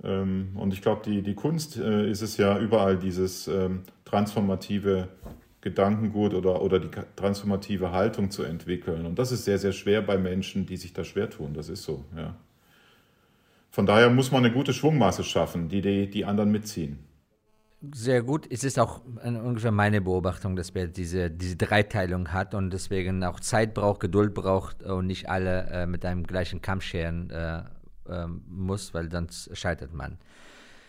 Ähm, 0.04 0.50
und 0.56 0.74
ich 0.74 0.82
glaube, 0.82 1.02
die, 1.06 1.22
die 1.22 1.34
Kunst 1.34 1.78
äh, 1.78 2.10
ist 2.10 2.22
es 2.22 2.38
ja 2.38 2.60
überall 2.60 2.98
dieses 2.98 3.48
ähm, 3.48 3.84
transformative 4.04 5.08
Gedankengut 5.62 6.34
oder, 6.34 6.62
oder 6.62 6.80
die 6.80 6.90
transformative 7.16 7.92
Haltung 7.92 8.32
zu 8.32 8.44
entwickeln. 8.44 9.06
Und 9.06 9.18
das 9.18 9.32
ist 9.32 9.46
sehr, 9.46 9.60
sehr 9.60 9.74
schwer 9.74 10.02
bei 10.02 10.18
Menschen, 10.18 10.66
die 10.66 10.78
sich 10.78 10.94
da 10.94 11.04
schwer 11.04 11.30
tun. 11.30 11.54
Das 11.54 11.70
ist 11.70 11.84
so, 11.84 12.04
ja. 12.16 12.36
Von 13.78 13.86
daher 13.86 14.10
muss 14.10 14.32
man 14.32 14.44
eine 14.44 14.52
gute 14.52 14.74
Schwungmasse 14.74 15.24
schaffen, 15.24 15.70
die 15.70 15.82
die, 15.82 16.10
die 16.10 16.26
anderen 16.26 16.50
mitziehen. 16.50 16.98
Sehr 17.94 18.24
gut. 18.24 18.48
Es 18.50 18.64
ist 18.64 18.80
auch 18.80 19.02
ungefähr 19.24 19.72
meine 19.72 20.02
Beobachtung, 20.02 20.56
dass 20.56 20.74
man 20.74 20.92
diese, 20.92 21.30
diese 21.30 21.58
Dreiteilung 21.58 22.34
hat 22.34 22.56
und 22.56 22.72
deswegen 22.72 23.24
auch 23.24 23.40
Zeit 23.40 23.76
braucht, 23.76 24.00
Geduld 24.00 24.34
braucht 24.34 24.82
und 24.82 25.06
nicht 25.06 25.30
alle 25.30 25.68
äh, 25.70 25.86
mit 25.86 26.04
einem 26.06 26.24
gleichen 26.24 26.60
Kamm 26.60 26.82
scheren 26.82 27.30
äh, 27.30 27.60
äh, 28.10 28.26
muss, 28.50 28.96
weil 28.96 29.12
sonst 29.12 29.56
scheitert 29.56 29.94
man. 29.94 30.18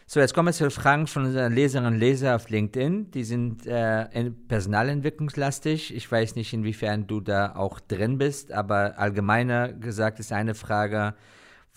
So, 0.07 0.21
jetzt 0.21 0.33
kommen 0.33 0.49
wir 0.49 0.55
zu 0.55 0.71
Fragen 0.71 1.07
von 1.07 1.27
unseren 1.27 1.53
Leserinnen 1.53 1.93
und 1.93 2.01
Lesern 2.01 2.37
auf 2.37 2.49
LinkedIn. 2.49 3.11
Die 3.11 3.25
sind 3.25 3.67
äh, 3.67 4.31
personalentwicklungslastig. 4.49 5.95
Ich 5.95 6.11
weiß 6.11 6.37
nicht, 6.37 6.55
inwiefern 6.55 7.07
du 7.07 7.21
da 7.21 7.55
auch 7.55 7.81
drin 7.81 8.17
bist, 8.17 8.51
aber 8.51 8.99
allgemeiner 8.99 9.75
gesagt 9.75 10.21
ist 10.21 10.33
eine 10.33 10.55
Frage, 10.55 11.15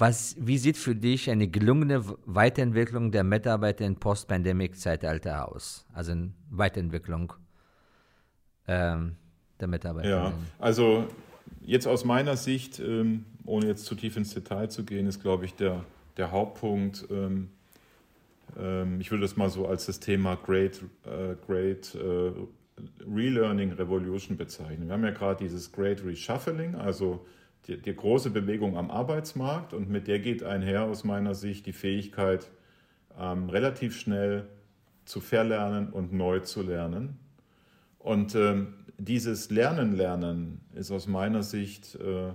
was, 0.02 0.36
wie 0.40 0.58
sieht 0.58 0.78
für 0.78 0.96
dich 0.96 1.30
eine 1.30 1.48
gelungene 1.48 2.04
Weiterentwicklung 2.26 3.12
der 3.12 3.24
Mitarbeiter 3.24 3.86
in 3.86 3.96
Post-Pandemic-Zeitalter 3.96 5.48
aus? 5.48 5.86
Also 5.94 6.14
eine 6.14 6.32
Weiterentwicklung 6.50 7.34
ähm, 8.68 9.16
der 9.60 9.68
Mitarbeiter. 9.68 10.10
Ja, 10.10 10.34
also 10.58 11.08
jetzt 11.62 11.88
aus 11.88 12.04
meiner 12.04 12.36
Sicht, 12.36 12.80
ähm, 12.80 13.26
ohne 13.46 13.68
jetzt 13.68 13.86
zu 13.86 13.94
tief 13.94 14.18
ins 14.18 14.34
Detail 14.34 14.70
zu 14.70 14.84
gehen, 14.84 15.06
ist, 15.06 15.22
glaube 15.22 15.46
ich, 15.46 15.54
der, 15.54 15.86
der 16.18 16.32
Hauptpunkt, 16.32 17.06
ähm, 17.12 17.50
ähm, 18.60 19.00
ich 19.00 19.12
würde 19.12 19.22
das 19.22 19.38
mal 19.38 19.52
so 19.52 19.68
als 19.68 19.86
das 19.86 20.00
Thema 20.00 20.36
Great, 20.36 20.82
äh, 21.06 21.36
Great 21.46 21.94
äh, 21.94 22.32
Relearning 23.08 23.74
Revolution 23.74 24.36
bezeichnen. 24.36 24.88
Wir 24.88 24.94
haben 24.94 25.04
ja 25.04 25.12
gerade 25.12 25.44
dieses 25.44 25.72
Great 25.72 26.04
Reshuffling, 26.04 26.74
also 26.74 27.24
die, 27.68 27.78
die, 27.82 27.96
große 27.96 28.30
Bewegung 28.32 28.78
am 28.78 28.92
Arbeitsmarkt 28.92 29.74
und 29.74 29.90
mit 29.90 30.08
der 30.08 30.20
geht 30.20 30.44
einher 30.44 30.84
aus 30.84 31.04
meiner 31.04 31.36
Sicht 31.36 31.66
die 31.66 31.74
Fähigkeit, 31.74 32.50
ähm, 33.20 33.50
relativ 33.50 33.98
schnell 33.98 34.48
zu 35.06 35.20
verlernen 35.20 35.90
und 35.90 36.14
neu 36.14 36.40
zu 36.40 36.62
lernen. 36.62 37.18
Und 38.00 38.36
ähm, 38.36 38.74
dieses 38.98 39.50
Lernen, 39.50 39.96
Lernen 39.96 40.62
ist 40.74 40.92
aus 40.92 41.08
meiner 41.08 41.44
Sicht 41.44 41.96
äh, 41.96 42.32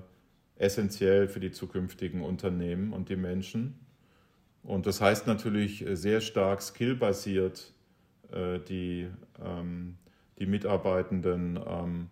essentiell 0.57 1.29
für 1.29 1.41
die 1.41 1.51
zukünftigen 1.51 2.23
Unternehmen 2.23 2.93
und 2.93 3.09
die 3.09 3.17
Menschen. 3.17 3.79
Und 4.63 4.87
das 4.87 5.01
heißt 5.01 5.27
natürlich 5.27 5.85
sehr 5.93 6.21
stark 6.21 6.61
skillbasiert, 6.61 7.73
äh, 8.33 8.59
die, 8.61 9.09
ähm, 9.45 9.97
die 10.39 10.47
Mitarbeitenden 10.47 11.59
ähm, 11.67 12.11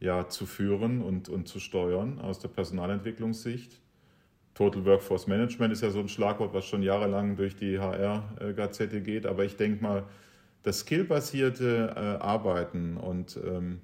ja, 0.00 0.28
zu 0.28 0.46
führen 0.46 1.02
und, 1.02 1.28
und 1.28 1.46
zu 1.46 1.60
steuern 1.60 2.18
aus 2.18 2.38
der 2.38 2.48
Personalentwicklungssicht. 2.48 3.80
Total 4.54 4.84
Workforce 4.84 5.26
Management 5.26 5.72
ist 5.72 5.82
ja 5.82 5.90
so 5.90 6.00
ein 6.00 6.08
Schlagwort, 6.08 6.52
was 6.54 6.64
schon 6.64 6.82
jahrelang 6.82 7.36
durch 7.36 7.54
die 7.54 7.78
HR-Gazette 7.78 9.02
geht. 9.02 9.26
Aber 9.26 9.44
ich 9.44 9.56
denke 9.56 9.82
mal, 9.82 10.04
das 10.62 10.80
skillbasierte 10.80 11.94
äh, 11.94 12.22
Arbeiten 12.22 12.96
und 12.96 13.38
ähm, 13.46 13.80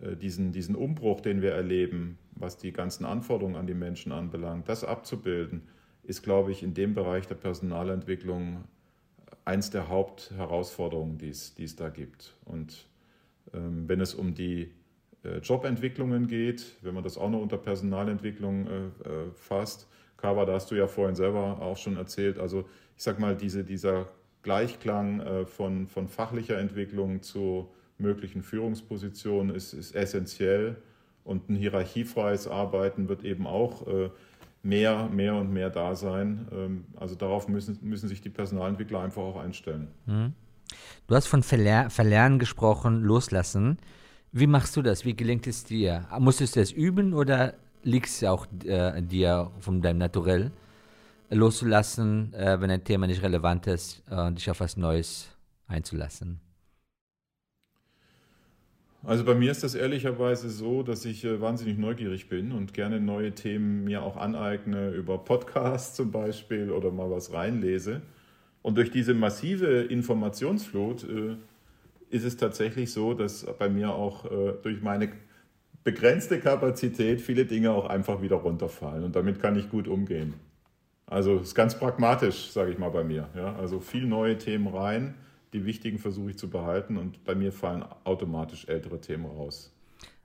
äh, 0.00 0.16
diesen, 0.16 0.52
diesen 0.52 0.74
Umbruch, 0.74 1.20
den 1.20 1.42
wir 1.42 1.52
erleben, 1.52 2.18
was 2.32 2.56
die 2.56 2.72
ganzen 2.72 3.04
Anforderungen 3.04 3.56
an 3.56 3.66
die 3.66 3.74
Menschen 3.74 4.12
anbelangt, 4.12 4.68
das 4.68 4.82
abzubilden, 4.82 5.62
ist, 6.02 6.22
glaube 6.22 6.52
ich, 6.52 6.62
in 6.62 6.74
dem 6.74 6.94
Bereich 6.94 7.26
der 7.26 7.34
Personalentwicklung 7.34 8.64
eins 9.44 9.70
der 9.70 9.88
Hauptherausforderungen, 9.88 11.18
die 11.18 11.28
es, 11.28 11.54
die 11.54 11.64
es 11.64 11.76
da 11.76 11.88
gibt. 11.88 12.34
Und 12.44 12.88
ähm, 13.54 13.88
wenn 13.88 14.00
es 14.00 14.14
um 14.14 14.34
die 14.34 14.62
äh, 14.62 14.68
Jobentwicklungen 15.42 16.26
geht, 16.28 16.76
wenn 16.82 16.94
man 16.94 17.04
das 17.04 17.18
auch 17.18 17.30
noch 17.30 17.40
unter 17.40 17.58
Personalentwicklung 17.58 18.66
äh, 18.66 18.70
fasst, 19.34 19.86
Kava, 20.20 20.44
da 20.44 20.54
hast 20.54 20.70
du 20.70 20.74
ja 20.74 20.86
vorhin 20.86 21.16
selber 21.16 21.60
auch 21.60 21.76
schon 21.76 21.96
erzählt. 21.96 22.38
Also 22.38 22.68
ich 22.96 23.02
sag 23.02 23.18
mal, 23.18 23.36
diese, 23.36 23.64
dieser 23.64 24.08
Gleichklang 24.42 25.20
äh, 25.20 25.46
von, 25.46 25.88
von 25.88 26.08
fachlicher 26.08 26.58
Entwicklung 26.58 27.22
zu 27.22 27.68
möglichen 27.98 28.42
Führungspositionen 28.42 29.54
ist, 29.54 29.72
ist 29.72 29.94
essentiell. 29.94 30.76
Und 31.24 31.48
ein 31.48 31.56
hierarchiefreies 31.56 32.48
Arbeiten 32.48 33.08
wird 33.08 33.24
eben 33.24 33.46
auch 33.46 33.86
äh, 33.86 34.10
mehr, 34.62 35.08
mehr 35.08 35.34
und 35.34 35.52
mehr 35.52 35.70
da 35.70 35.94
sein. 35.94 36.48
Ähm, 36.52 36.84
also 36.96 37.14
darauf 37.14 37.48
müssen, 37.48 37.78
müssen 37.82 38.08
sich 38.08 38.20
die 38.20 38.30
Personalentwickler 38.30 39.00
einfach 39.00 39.22
auch 39.22 39.36
einstellen. 39.36 39.88
Mhm. 40.06 40.32
Du 41.06 41.14
hast 41.14 41.26
von 41.26 41.42
Verler 41.42 41.90
Verlernen 41.90 42.38
gesprochen, 42.38 43.02
loslassen. 43.02 43.78
Wie 44.32 44.46
machst 44.46 44.76
du 44.76 44.82
das? 44.82 45.04
Wie 45.04 45.14
gelingt 45.14 45.46
es 45.48 45.64
dir? 45.64 46.06
Musstest 46.20 46.54
du 46.54 46.60
das 46.60 46.70
üben 46.70 47.14
oder 47.14 47.54
liegt 47.82 48.06
es 48.06 48.22
auch 48.22 48.46
äh, 48.64 49.02
dir 49.02 49.50
von 49.58 49.82
deinem 49.82 49.98
Naturell 49.98 50.52
loszulassen, 51.30 52.32
äh, 52.34 52.60
wenn 52.60 52.70
ein 52.70 52.84
Thema 52.84 53.06
nicht 53.08 53.22
relevant 53.22 53.66
ist, 53.66 54.02
äh, 54.08 54.30
dich 54.32 54.48
auf 54.50 54.60
was 54.60 54.76
Neues 54.76 55.28
einzulassen? 55.66 56.40
Also 59.02 59.24
bei 59.24 59.34
mir 59.34 59.50
ist 59.50 59.64
das 59.64 59.74
ehrlicherweise 59.74 60.50
so, 60.50 60.82
dass 60.82 61.04
ich 61.04 61.24
äh, 61.24 61.40
wahnsinnig 61.40 61.78
neugierig 61.78 62.28
bin 62.28 62.52
und 62.52 62.74
gerne 62.74 63.00
neue 63.00 63.32
Themen 63.32 63.84
mir 63.84 64.02
auch 64.02 64.16
aneigne, 64.16 64.90
über 64.90 65.18
Podcasts 65.18 65.96
zum 65.96 66.12
Beispiel 66.12 66.70
oder 66.70 66.92
mal 66.92 67.10
was 67.10 67.32
reinlese. 67.32 68.02
Und 68.62 68.76
durch 68.76 68.90
diese 68.90 69.14
massive 69.14 69.82
Informationsflut 69.84 71.04
äh, 71.04 71.36
ist 72.10 72.24
es 72.24 72.36
tatsächlich 72.36 72.92
so, 72.92 73.14
dass 73.14 73.46
bei 73.58 73.68
mir 73.68 73.94
auch 73.94 74.26
äh, 74.26 74.52
durch 74.62 74.82
meine 74.82 75.10
begrenzte 75.82 76.38
Kapazität 76.40 77.20
viele 77.20 77.46
Dinge 77.46 77.72
auch 77.72 77.86
einfach 77.86 78.20
wieder 78.20 78.36
runterfallen. 78.36 79.04
Und 79.04 79.16
damit 79.16 79.40
kann 79.40 79.56
ich 79.56 79.70
gut 79.70 79.88
umgehen. 79.88 80.34
Also 81.06 81.36
es 81.36 81.48
ist 81.48 81.54
ganz 81.54 81.78
pragmatisch, 81.78 82.50
sage 82.50 82.70
ich 82.70 82.78
mal 82.78 82.90
bei 82.90 83.02
mir. 83.02 83.28
Ja? 83.34 83.56
Also 83.56 83.80
viel 83.80 84.06
neue 84.06 84.36
Themen 84.36 84.68
rein 84.68 85.14
die 85.52 85.64
wichtigen 85.64 85.98
versuche 85.98 86.30
ich 86.30 86.38
zu 86.38 86.48
behalten 86.48 86.96
und 86.96 87.24
bei 87.24 87.34
mir 87.34 87.52
fallen 87.52 87.84
automatisch 88.04 88.66
ältere 88.68 89.00
Themen 89.00 89.26
raus. 89.26 89.72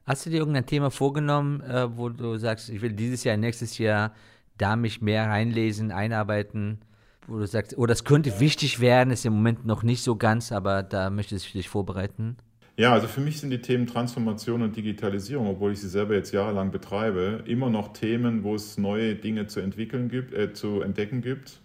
Hast 0.06 0.26
du 0.26 0.30
dir 0.30 0.38
irgendein 0.38 0.68
Thema 0.68 0.92
vorgenommen, 0.92 1.62
äh, 1.62 1.98
wo 1.98 2.10
du 2.10 2.38
sagst, 2.38 2.70
ich 2.70 2.82
will 2.82 2.94
dieses 2.94 3.24
Jahr, 3.24 3.38
nächstes 3.38 3.78
Jahr 3.80 4.14
da 4.58 4.76
mich 4.76 5.02
mehr 5.02 5.28
reinlesen, 5.28 5.92
einarbeiten, 5.92 6.80
wo 7.28 7.40
du 7.40 7.48
sagst, 7.48 7.78
oh, 7.78 7.86
das 7.86 8.04
könnte 8.04 8.40
wichtig 8.40 8.80
werden, 8.80 9.12
ist 9.12 9.26
im 9.26 9.34
Moment 9.34 9.66
noch 9.66 9.84
nicht 9.84 10.04
so 10.04 10.16
ganz, 10.16 10.52
aber 10.52 10.84
da 10.84 11.10
möchtest 11.10 11.48
du 11.54 11.58
dich 11.58 11.70
vorbereiten? 11.70 12.38
Ja, 12.78 12.92
also 12.92 13.08
für 13.08 13.22
mich 13.22 13.40
sind 13.40 13.52
die 13.52 13.62
Themen 13.62 13.88
Transformation 13.88 14.62
und 14.62 14.76
Digitalisierung, 14.76 15.48
obwohl 15.48 15.72
ich 15.72 15.80
sie 15.80 15.88
selber 15.88 16.14
jetzt 16.14 16.34
jahrelang 16.34 16.72
betreibe, 16.72 17.44
immer 17.46 17.70
noch 17.70 17.94
Themen, 17.94 18.44
wo 18.44 18.54
es 18.54 18.78
neue 18.78 19.16
Dinge 19.16 19.48
zu 19.48 19.62
entwickeln 19.62 20.10
gibt, 20.10 20.34
äh, 20.34 20.54
zu 20.54 20.82
entdecken 20.82 21.22
gibt 21.22 21.60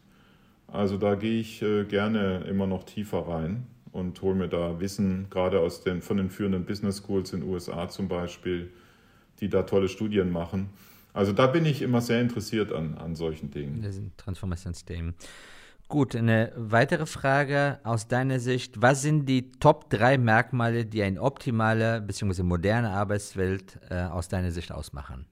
also 0.73 0.97
da 0.97 1.15
gehe 1.17 1.41
ich 1.41 1.63
äh, 1.63 1.85
gerne 1.85 2.45
immer 2.49 2.67
noch 2.67 2.85
tiefer 2.85 3.27
rein 3.27 3.67
und 3.93 4.23
hole 4.23 4.37
mir 4.37 4.49
da 4.49 4.79
Wissen, 4.79 5.27
gerade 5.31 5.61
aus 5.61 5.83
den, 5.83 6.01
von 6.01 6.17
den 6.17 6.31
führenden 6.31 6.65
Business 6.65 6.99
Schools 6.99 7.33
in 7.33 7.41
den 7.41 7.49
USA 7.49 7.89
zum 7.89 8.07
Beispiel, 8.09 8.71
die 9.41 9.49
da 9.49 9.65
tolle 9.65 9.89
Studien 9.89 10.31
machen. 10.31 10.71
Also 11.13 11.33
da 11.33 11.47
bin 11.47 11.65
ich 11.65 11.83
immer 11.83 12.01
sehr 12.01 12.21
interessiert 12.21 12.73
an, 12.73 12.97
an 12.99 13.15
solchen 13.15 13.51
Dingen. 13.51 13.83
Das 13.83 13.97
sind 13.97 14.17
Transformationsthemen. 14.19 15.15
Gut, 15.89 16.15
eine 16.15 16.53
weitere 16.55 17.05
Frage 17.05 17.81
aus 17.83 18.07
deiner 18.07 18.39
Sicht. 18.39 18.81
Was 18.81 19.03
sind 19.03 19.29
die 19.29 19.51
Top 19.51 19.91
3 19.91 20.19
Merkmale, 20.19 20.87
die 20.87 21.03
eine 21.03 21.21
optimale 21.21 22.01
bzw. 22.01 22.45
moderne 22.45 22.91
Arbeitswelt 22.91 23.81
äh, 23.91 24.03
aus 24.03 24.29
deiner 24.29 24.53
Sicht 24.53 24.71
ausmachen? 24.71 25.27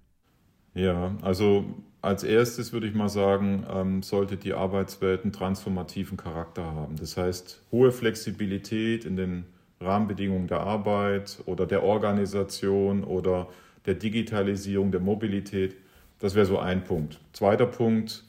Ja, 0.75 1.17
also 1.23 1.64
als 2.03 2.25
erstes 2.25 2.73
würde 2.73 2.88
ich 2.88 2.95
mal 2.95 3.09
sagen, 3.09 3.67
ähm, 3.73 4.03
sollte 4.03 4.37
die 4.37 4.53
Arbeitswelt 4.53 5.23
einen 5.23 5.33
transformativen 5.33 6.17
Charakter 6.17 6.64
haben. 6.64 6.97
Das 6.97 7.17
heißt, 7.17 7.62
hohe 7.71 7.93
Flexibilität 7.93 9.05
in 9.05 9.17
den 9.17 9.45
Rahmenbedingungen 9.81 10.49
der 10.49 10.61
Arbeit 10.61 11.38
oder 11.47 11.67
der 11.67 11.83
Organisation 11.85 13.05
oder 13.05 13.49
der 13.88 13.96
Digitalisierung, 13.96 14.92
der 14.92 15.01
Mobilität. 15.01 15.74
Das 16.20 16.37
wäre 16.37 16.46
so 16.46 16.59
ein 16.59 16.85
Punkt. 16.85 17.18
Zweiter 17.33 17.66
Punkt 17.66 18.24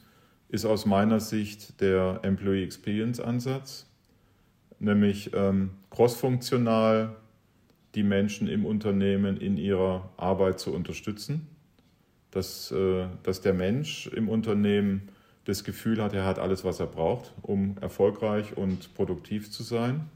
ist 0.48 0.64
aus 0.64 0.86
meiner 0.86 1.20
Sicht 1.20 1.80
der 1.80 2.18
Employee 2.22 2.64
Experience 2.64 3.20
Ansatz, 3.20 3.86
nämlich 4.80 5.30
ähm, 5.34 5.70
crossfunktional 5.90 7.14
die 7.94 8.02
Menschen 8.02 8.48
im 8.48 8.66
Unternehmen 8.66 9.36
in 9.36 9.56
ihrer 9.56 10.10
Arbeit 10.16 10.58
zu 10.58 10.74
unterstützen 10.74 11.46
dass, 12.30 12.70
äh, 12.70 13.06
dass 13.22 13.40
der 13.40 13.54
Mensch 13.54 14.06
im 14.08 14.28
Unternehmen 14.28 15.08
das 15.44 15.64
Gefühl 15.64 16.02
hat, 16.02 16.12
er 16.12 16.24
hat 16.24 16.38
alles, 16.38 16.64
was 16.64 16.80
er 16.80 16.86
braucht, 16.86 17.32
um 17.42 17.76
erfolgreich 17.80 18.56
und 18.56 18.94
produktiv 18.94 19.50
zu 19.50 19.62
sein. 19.62 20.08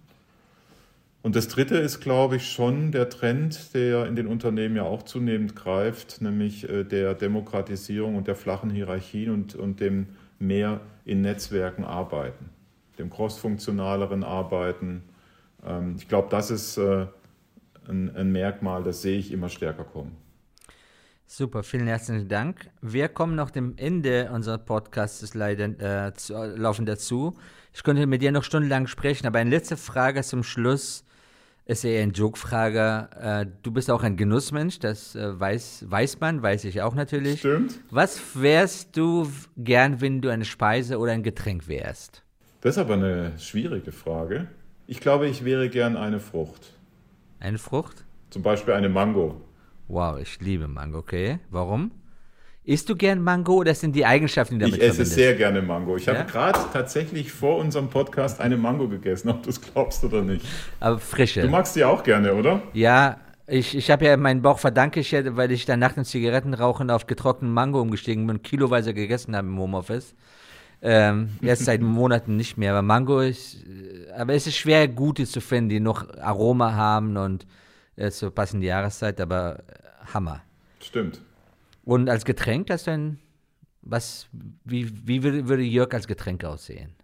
Und 1.25 1.37
das 1.37 1.49
Dritte 1.49 1.79
ist, 1.79 2.01
glaube 2.01 2.37
ich, 2.37 2.53
schon 2.53 2.93
der 2.93 3.09
Trend, 3.09 3.73
der 3.73 4.05
in 4.05 4.15
den 4.15 4.27
Unternehmen 4.27 4.77
ja 4.77 4.83
auch 4.83 5.05
zunehmend 5.05 5.57
greift, 5.57 6.21
nämlich 6.21 6.69
äh, 6.69 6.85
der 6.85 7.15
Demokratisierung 7.15 8.17
und 8.17 8.27
der 8.27 8.37
flachen 8.37 8.69
Hierarchien 8.69 9.33
und, 9.33 9.55
und 9.55 9.81
dem 9.81 10.09
mehr 10.39 10.83
in 11.07 11.23
Netzwerken 11.23 11.83
arbeiten, 11.83 12.51
dem 12.99 13.09
crossfunktionaleren 13.09 14.23
Arbeiten. 14.23 15.03
Ähm, 15.65 15.95
ich 15.97 16.09
glaube, 16.09 16.29
das 16.31 16.51
ist 16.51 16.77
äh, 16.77 17.07
ein, 17.89 18.15
ein 18.15 18.31
Merkmal, 18.31 18.83
das 18.83 19.01
sehe 19.01 19.17
ich 19.17 19.33
immer 19.33 19.49
stärker 19.49 19.85
kommen. 19.85 20.15
Super, 21.27 21.63
vielen 21.63 21.87
herzlichen 21.87 22.29
Dank. 22.29 22.69
Wir 22.83 23.09
kommen 23.09 23.35
noch 23.35 23.49
dem 23.49 23.79
Ende 23.79 24.31
unseres 24.31 24.63
Podcasts 24.67 25.33
leider 25.33 26.09
äh, 26.09 26.13
zu, 26.13 26.35
laufen 26.35 26.85
dazu. 26.85 27.33
Ich 27.73 27.83
könnte 27.83 28.07
mit 28.07 28.21
dir 28.21 28.31
noch 28.31 28.45
stundenlang 28.45 28.89
sprechen, 28.89 29.27
aber 29.27 29.39
eine 29.39 29.49
letzte 29.49 29.79
Frage 29.79 30.23
zum 30.23 30.43
Schluss 30.43 31.03
ist 31.67 31.85
eher 31.85 32.03
eine 32.03 32.13
Joke-Frage. 32.13 33.09
Äh, 33.19 33.47
du 33.63 33.71
bist 33.71 33.91
auch 33.91 34.03
ein 34.03 34.17
Genussmensch, 34.17 34.79
das 34.79 35.15
äh, 35.15 35.39
weiß, 35.39 35.87
weiß 35.89 36.21
man, 36.21 36.43
weiß 36.43 36.65
ich 36.65 36.83
auch 36.83 36.95
natürlich. 36.95 37.41
Stimmt. 37.41 37.81
Was 37.91 38.41
wärst 38.41 38.97
du 38.97 39.29
gern, 39.57 40.01
wenn 40.01 40.21
du 40.21 40.29
eine 40.29 40.45
Speise 40.45 40.99
oder 40.99 41.13
ein 41.13 41.23
Getränk 41.23 41.69
wärst? 41.69 42.23
Das 42.61 42.77
ist 42.77 42.79
aber 42.79 42.95
eine 42.95 43.39
schwierige 43.39 43.93
Frage. 43.93 44.49
Ich 44.87 45.01
glaube, 45.01 45.29
ich 45.29 45.45
wäre 45.45 45.69
gern 45.71 45.97
eine 45.97 46.21
Frucht. 46.21 46.75
Eine 47.41 47.59
Frucht? 47.59 48.05
Zum 48.31 48.43
Beispiel 48.43 48.75
eine 48.75 48.89
Mango. 48.89 49.41
Wow, 49.89 50.19
ich 50.19 50.41
liebe 50.41 50.67
Mango, 50.69 50.99
okay. 50.99 51.41
Warum? 51.51 51.91
Isst 52.67 52.89
du 52.89 52.97
gern 52.97 53.21
Mango 53.23 53.57
oder 53.57 53.75
sind 53.75 53.95
die 53.95 54.07
Eigenschaften, 54.07 54.55
die 54.55 54.61
damit 54.61 54.77
Ich 54.77 54.81
esse 54.81 54.95
verbindest? 54.95 55.15
sehr 55.15 55.35
gerne 55.35 55.61
Mango. 55.61 55.97
Ich 55.99 56.07
ja? 56.07 56.17
habe 56.17 56.31
gerade 56.31 56.59
tatsächlich 56.73 57.31
vor 57.31 57.59
unserem 57.59 57.91
Podcast 57.91 58.41
eine 58.41 58.57
Mango 58.57 58.89
gegessen, 58.89 59.29
ob 59.29 59.43
du 59.43 59.51
es 59.51 59.61
glaubst 59.61 60.03
oder 60.03 60.23
nicht. 60.23 60.47
Aber 60.81 60.99
frische. 60.99 61.43
Du 61.43 61.49
magst 61.49 61.77
die 61.77 61.85
auch 61.85 62.03
gerne, 62.03 62.35
oder? 62.35 62.63
Ja, 62.73 63.19
ich, 63.47 63.77
ich 63.77 63.91
habe 63.91 64.07
ja 64.07 64.17
meinen 64.17 64.41
Bauch 64.41 64.59
verdanke 64.59 65.01
ich 65.01 65.11
ja, 65.11 65.37
weil 65.37 65.53
ich 65.53 65.67
dann 65.67 65.79
nach 65.79 65.93
dem 65.93 66.05
Zigarettenrauchen 66.05 66.91
auf 66.91 67.07
getrockneten 67.07 67.53
Mango 67.53 67.83
umgestiegen 67.83 68.27
bin, 68.27 68.41
kiloweise 68.41 68.95
gegessen 68.95 69.37
habe 69.37 69.47
im 69.47 69.59
Homeoffice. 69.59 70.15
Ähm, 70.81 71.31
erst 71.43 71.67
seit 71.67 71.81
Monaten 71.83 72.37
nicht 72.37 72.57
mehr, 72.57 72.73
aber 72.73 72.81
Mango 72.81 73.21
ist, 73.21 73.59
aber 74.17 74.33
es 74.33 74.47
ist 74.47 74.57
schwer, 74.57 74.89
gute 74.89 75.27
zu 75.27 75.43
finden, 75.43 75.69
die 75.69 75.81
noch 75.81 76.07
Aroma 76.19 76.73
haben 76.73 77.19
und 77.19 77.47
äh, 77.97 78.11
zur 78.11 78.35
passenden 78.35 78.65
Jahreszeit, 78.67 79.21
aber 79.21 79.59
äh, 79.59 80.15
Hammer. 80.15 80.41
Stimmt. 80.81 81.21
Und 81.85 82.09
als 82.09 82.25
Getränk 82.25 82.71
hast 82.71 82.87
du 82.87 82.93
ein, 82.93 83.19
was, 83.83 84.29
wie, 84.65 84.91
wie 85.07 85.23
würde, 85.23 85.63
Jörg 85.63 85.93
als 85.93 86.07
Getränk 86.07 86.45
aussehen? 86.45 86.95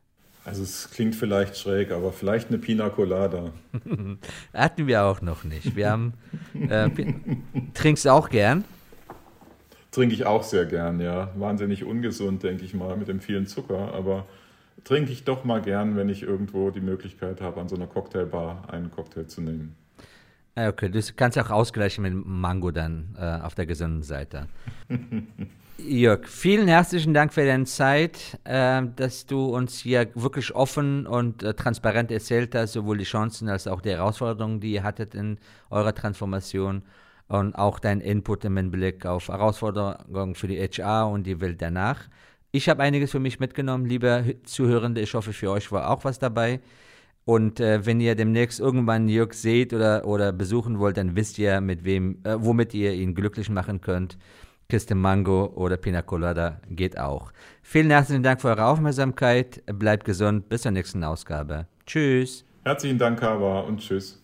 Also 0.45 0.63
es 0.63 0.91
klingt 0.91 1.15
vielleicht 1.15 1.59
schräg, 1.59 1.93
aber 1.93 2.13
vielleicht 2.13 2.49
eine 2.49 2.59
Pina 2.59 2.89
Colada. 2.89 3.53
Hatten 4.55 4.87
wir 4.87 5.05
auch 5.05 5.21
noch 5.21 5.45
nicht. 5.45 5.77
Wir 5.77 5.91
haben, 5.91 6.15
äh, 6.55 6.89
trinkst 7.75 8.07
du 8.07 8.11
auch 8.11 8.31
gern? 8.31 8.65
Trinke 9.91 10.15
ich 10.15 10.25
auch 10.25 10.43
sehr 10.43 10.65
gern, 10.65 10.99
ja. 11.01 11.31
Wahnsinnig 11.37 11.85
ungesund, 11.85 12.43
denke 12.43 12.65
ich 12.65 12.73
mal, 12.73 12.97
mit 12.97 13.09
dem 13.09 13.21
vielen 13.21 13.47
Zucker, 13.47 13.93
aber 13.93 14.25
trinke 14.85 15.13
ich 15.13 15.25
doch 15.25 15.45
mal 15.45 15.61
gern, 15.61 15.97
wenn 15.97 16.09
ich 16.09 16.23
irgendwo 16.23 16.71
die 16.71 16.81
Möglichkeit 16.81 17.43
habe, 17.43 17.61
an 17.61 17.69
so 17.69 17.77
einer 17.77 17.87
Cocktailbar 17.87 18.73
einen 18.73 18.91
Cocktail 18.91 19.27
zu 19.27 19.43
nehmen. 19.43 19.77
Ah, 20.61 20.69
okay, 20.69 20.91
du 20.91 21.01
kannst 21.17 21.39
auch 21.39 21.49
ausgleichen 21.49 22.03
mit 22.03 22.13
Mango 22.27 22.71
dann 22.71 23.17
äh, 23.19 23.41
auf 23.43 23.55
der 23.55 23.65
gesunden 23.65 24.03
Seite. 24.03 24.47
Jörg, 25.79 26.29
vielen 26.29 26.69
herzlichen 26.69 27.15
Dank 27.15 27.33
für 27.33 27.47
deine 27.47 27.65
Zeit, 27.65 28.39
äh, 28.45 28.83
dass 28.95 29.25
du 29.25 29.57
uns 29.57 29.79
hier 29.79 30.09
wirklich 30.15 30.55
offen 30.55 31.07
und 31.07 31.43
äh, 31.43 31.55
transparent 31.55 32.11
erzählt 32.11 32.55
hast, 32.55 32.75
sowohl 32.75 32.99
die 32.99 33.05
Chancen 33.05 33.49
als 33.49 33.67
auch 33.67 33.81
die 33.81 33.89
Herausforderungen, 33.89 34.61
die 34.61 34.73
ihr 34.73 34.83
hattet 34.83 35.15
in 35.15 35.39
eurer 35.71 35.95
Transformation 35.95 36.83
und 37.29 37.55
auch 37.55 37.79
dein 37.79 38.03
Input 38.03 38.45
im 38.45 38.59
Hinblick 38.59 39.07
auf 39.07 39.29
Herausforderungen 39.29 40.35
für 40.35 40.49
die 40.49 40.59
HR 40.59 41.09
und 41.09 41.23
die 41.23 41.41
Welt 41.41 41.63
danach. 41.63 42.01
Ich 42.53 42.69
habe 42.69 42.83
einiges 42.83 43.13
für 43.13 43.21
mich 43.21 43.41
mitgenommen, 43.41 43.87
liebe 43.87 44.37
Zuhörende. 44.45 45.01
Ich 45.01 45.15
hoffe, 45.15 45.33
für 45.33 45.53
euch 45.53 45.73
war 45.73 45.89
auch 45.89 46.05
was 46.05 46.19
dabei. 46.19 46.61
Und 47.25 47.61
äh, 47.61 47.85
wenn 47.87 48.01
ihr 48.01 48.15
demnächst 48.15 48.61
irgendwann 48.61 49.09
Jörg 49.09 49.35
seht 49.35 49.73
oder, 49.73 50.07
oder 50.07 50.33
besuchen 50.33 50.79
wollt, 50.79 50.97
dann 50.97 51.17
wisst 51.17 51.39
ihr, 51.39 51.61
mit 51.61 51.85
wem, 51.85 52.19
äh, 52.25 52.37
womit 52.39 52.75
ihr 52.75 52.93
ihn 52.93 53.15
glücklich 53.15 53.51
machen 53.51 53.81
könnt. 53.81 54.19
Kiste 54.69 54.95
Mango 54.95 55.47
oder 55.55 55.77
Pina 55.77 56.01
Colada 56.01 56.61
geht 56.71 56.99
auch. 56.99 57.33
Vielen 57.63 57.91
herzlichen 57.91 58.23
Dank 58.23 58.41
für 58.41 58.49
eure 58.49 58.67
Aufmerksamkeit. 58.67 59.63
Bleibt 59.67 60.05
gesund. 60.05 60.49
Bis 60.49 60.63
zur 60.63 60.71
nächsten 60.71 61.03
Ausgabe. 61.05 61.67
Tschüss. 61.87 62.45
Herzlichen 62.65 62.99
Dank, 62.99 63.19
Kava, 63.19 63.61
und 63.61 63.81
tschüss. 63.81 64.20